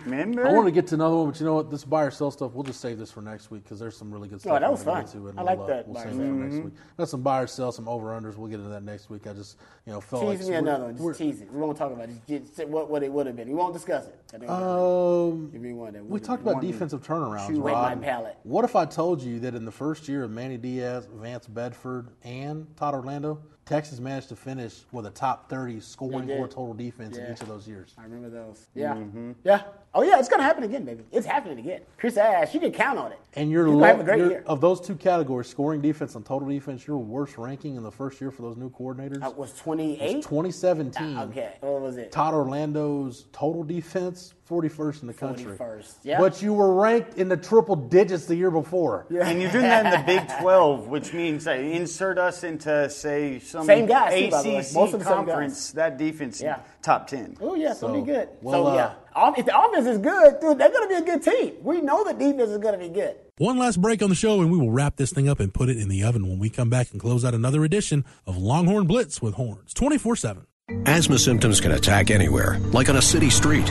[0.05, 0.47] Remember?
[0.47, 1.71] I want to get to another one, but you know what?
[1.71, 4.13] This buy or sell stuff, we'll just save this for next week because there's some
[4.13, 4.57] really good stuff.
[4.57, 5.07] Oh, that was fun.
[5.37, 5.89] I like we'll, that.
[5.89, 6.75] We'll save that for next week.
[6.99, 8.37] Got some buy or sell, some over unders.
[8.37, 9.27] We'll get into that next week.
[9.27, 9.57] I just
[9.87, 10.97] you know felt tease like me another one.
[10.97, 11.53] Just tease it.
[11.53, 12.27] We won't talk about it.
[12.27, 13.49] Just what what it would have been.
[13.49, 14.49] We won't discuss it.
[14.49, 16.09] Um, Give me one.
[16.09, 17.63] We talked about defensive turnarounds.
[17.63, 17.99] Rod.
[17.99, 18.37] my palate.
[18.43, 22.09] What if I told you that in the first year of Manny Diaz, Vance Bedford,
[22.27, 27.17] and Todd Orlando, Texas managed to finish with a top 30 scoring or total defense
[27.17, 27.27] yeah.
[27.27, 27.95] in each of those years.
[27.97, 28.67] I remember those.
[28.75, 28.95] Yeah.
[28.95, 29.33] Mm-hmm.
[29.45, 29.63] Yeah.
[29.97, 31.05] Oh, yeah, it's going to happen again, baby.
[31.11, 31.81] It's happening again.
[31.97, 33.19] Chris Ash, you can count on it.
[33.33, 34.45] And you're, low, have a great year.
[34.47, 38.21] of those two categories, scoring defense and total defense, your worst ranking in the first
[38.21, 40.17] year for those new coordinators uh, was 28?
[40.17, 41.17] 2017.
[41.17, 41.55] Uh, okay.
[41.61, 42.13] What was it?
[42.13, 45.57] Todd Orlando's total defense 41st in the country.
[45.57, 46.19] 41st, yeah.
[46.19, 49.07] But you were ranked in the triple digits the year before.
[49.11, 49.27] Yeah.
[49.27, 53.39] And you're doing that in the Big 12, which means uh, insert us into, say,
[53.39, 56.61] some same guys, ACC too, Most of the conference, that defense, yeah.
[56.87, 57.37] Top 10.
[57.41, 58.29] Oh, yeah, so, it'll be good.
[58.41, 58.95] Well, so, yeah.
[59.15, 61.55] Uh, if the offense is good, dude, they're going to be a good team.
[61.63, 63.17] We know the defense is going to be good.
[63.39, 65.69] One last break on the show, and we will wrap this thing up and put
[65.69, 68.87] it in the oven when we come back and close out another edition of Longhorn
[68.87, 70.47] Blitz with Horns 24 7.
[70.87, 73.67] Asthma symptoms can attack anywhere, like on a city street.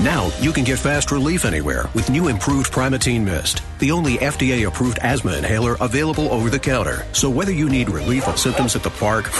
[0.00, 4.66] Now you can get fast relief anywhere with new improved Primatene Mist, the only FDA
[4.66, 7.04] approved asthma inhaler available over the counter.
[7.12, 9.30] So whether you need relief of symptoms at the park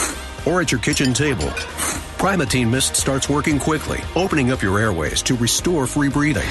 [0.47, 1.49] or at your kitchen table,
[2.19, 6.49] Primatene Mist starts working quickly, opening up your airways to restore free breathing.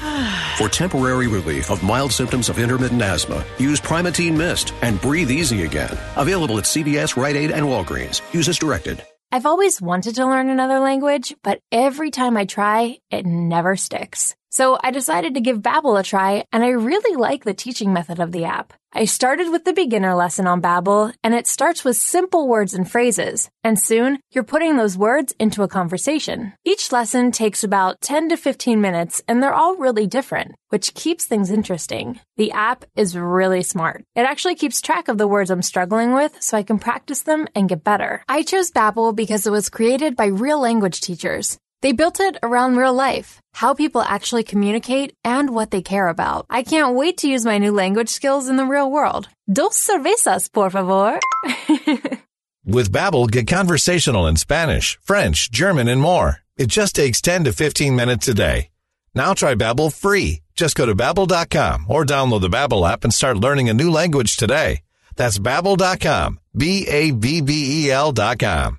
[0.58, 5.64] For temporary relief of mild symptoms of intermittent asthma, use Primatene Mist and breathe easy
[5.64, 5.96] again.
[6.16, 8.20] Available at CVS, Rite Aid, and Walgreens.
[8.34, 9.02] Use as directed.
[9.30, 14.34] I've always wanted to learn another language, but every time I try, it never sticks.
[14.52, 18.20] So I decided to give Babbel a try, and I really like the teaching method
[18.20, 18.74] of the app.
[18.92, 22.90] I started with the beginner lesson on Babbel, and it starts with simple words and
[22.90, 23.48] phrases.
[23.64, 26.52] And soon, you're putting those words into a conversation.
[26.66, 31.24] Each lesson takes about 10 to 15 minutes, and they're all really different, which keeps
[31.24, 32.20] things interesting.
[32.36, 34.04] The app is really smart.
[34.14, 37.48] It actually keeps track of the words I'm struggling with so I can practice them
[37.54, 38.22] and get better.
[38.28, 41.56] I chose Babbel because it was created by real language teachers.
[41.82, 46.46] They built it around real life, how people actually communicate, and what they care about.
[46.48, 49.28] I can't wait to use my new language skills in the real world.
[49.52, 51.18] Dos cervezas, por favor.
[52.64, 56.38] With Babbel, get conversational in Spanish, French, German, and more.
[56.56, 58.70] It just takes 10 to 15 minutes a day.
[59.12, 60.42] Now try Babbel free.
[60.54, 64.36] Just go to babbel.com or download the Babbel app and start learning a new language
[64.36, 64.82] today.
[65.16, 66.38] That's babbel.com.
[66.56, 68.78] B A B B E L.com.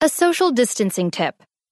[0.00, 1.42] A social distancing tip.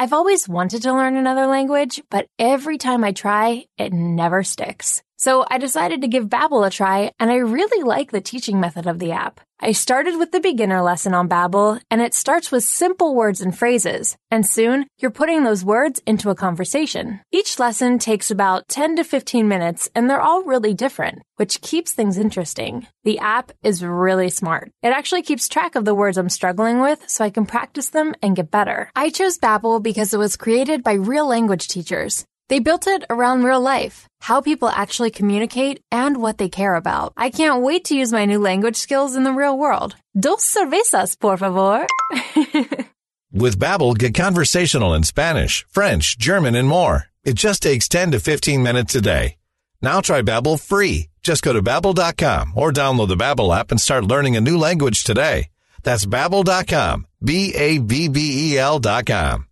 [0.00, 5.02] I've always wanted to learn another language, but every time I try, it never sticks.
[5.20, 8.86] So I decided to give Babbel a try, and I really like the teaching method
[8.86, 9.40] of the app.
[9.58, 13.58] I started with the beginner lesson on Babbel, and it starts with simple words and
[13.58, 17.18] phrases, and soon you're putting those words into a conversation.
[17.32, 21.92] Each lesson takes about 10 to 15 minutes, and they're all really different, which keeps
[21.92, 22.86] things interesting.
[23.02, 24.70] The app is really smart.
[24.84, 28.14] It actually keeps track of the words I'm struggling with so I can practice them
[28.22, 28.88] and get better.
[28.94, 32.24] I chose Babbel because it was created by real language teachers.
[32.48, 37.12] They built it around real life, how people actually communicate, and what they care about.
[37.16, 39.96] I can't wait to use my new language skills in the real world.
[40.18, 41.86] Dos cervezas, por favor.
[43.32, 47.04] With Babbel, get conversational in Spanish, French, German, and more.
[47.22, 49.36] It just takes 10 to 15 minutes a day.
[49.82, 51.08] Now try Babbel free.
[51.22, 55.04] Just go to babbel.com or download the Babbel app and start learning a new language
[55.04, 55.50] today.
[55.82, 57.06] That's babbel.com.
[57.22, 59.46] B A B B E L.com.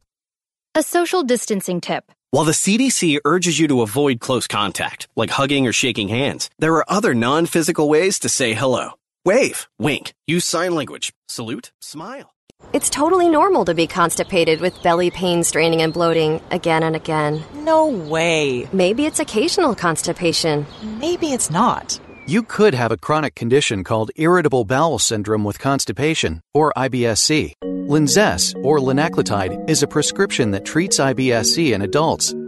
[0.75, 2.11] A social distancing tip.
[2.31, 6.75] While the CDC urges you to avoid close contact, like hugging or shaking hands, there
[6.75, 8.93] are other non physical ways to say hello.
[9.25, 12.35] Wave, wink, use sign language, salute, smile.
[12.73, 17.45] It's totally normal to be constipated with belly pain, straining, and bloating again and again.
[17.55, 18.69] No way.
[18.73, 20.67] Maybe it's occasional constipation.
[20.83, 22.01] Maybe it's not.
[22.27, 27.55] You could have a chronic condition called irritable bowel syndrome with constipation, or IBS-C.
[27.87, 32.35] Linzess, or linaclotide, is a prescription that treats IBS-C in adults.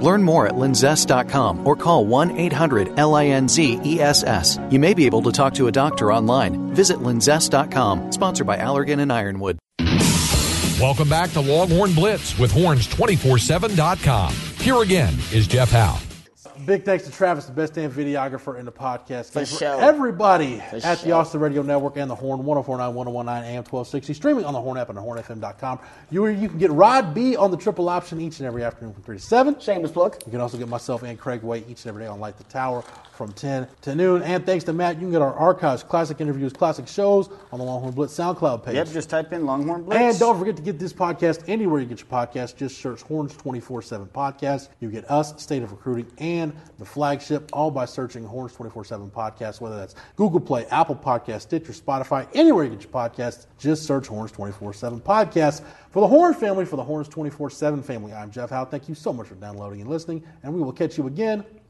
[0.00, 4.72] Learn more at linzess.com or call 1 800 LINZESS.
[4.72, 6.74] You may be able to talk to a doctor online.
[6.74, 9.58] Visit linzess.com, sponsored by Allergan and Ironwood.
[10.80, 14.34] Welcome back to Longhorn Blitz with horns247.com.
[14.58, 16.05] Here again is Jeff Howe.
[16.66, 19.30] Big thanks to Travis, the best damn videographer in the podcast.
[19.30, 19.80] For sure.
[19.80, 21.12] everybody For at the.
[21.12, 24.88] Austin Radio Network and the Horn 1049 1019 AM 1260, streaming on the Horn app
[24.88, 25.78] and the hornfm.com.
[26.10, 29.04] You, you can get Rod B on the triple option each and every afternoon from
[29.04, 29.60] 3 to 7.
[29.60, 30.16] Shameless plug.
[30.26, 32.44] You can also get myself and Craig Way each and every day on Light the
[32.44, 32.82] Tower
[33.16, 34.22] from 10 to noon.
[34.22, 37.64] And thanks to Matt, you can get our archives, classic interviews, classic shows on the
[37.64, 38.74] Longhorn Blitz SoundCloud page.
[38.74, 40.00] Yep, just type in Longhorn Blitz.
[40.00, 42.56] And don't forget to get this podcast anywhere you get your podcast.
[42.56, 44.68] Just search Horns 24 7 Podcast.
[44.80, 49.10] You get us, State of Recruiting, and the flagship, all by searching Horns 24 7
[49.10, 53.46] Podcast, whether that's Google Play, Apple Podcast, Stitcher, Spotify, anywhere you get your podcasts.
[53.58, 55.62] Just search Horns 24 7 Podcast.
[55.90, 58.66] For the Horn family, for the Horns 24 7 family, I'm Jeff Howe.
[58.66, 61.44] Thank you so much for downloading and listening, and we will catch you again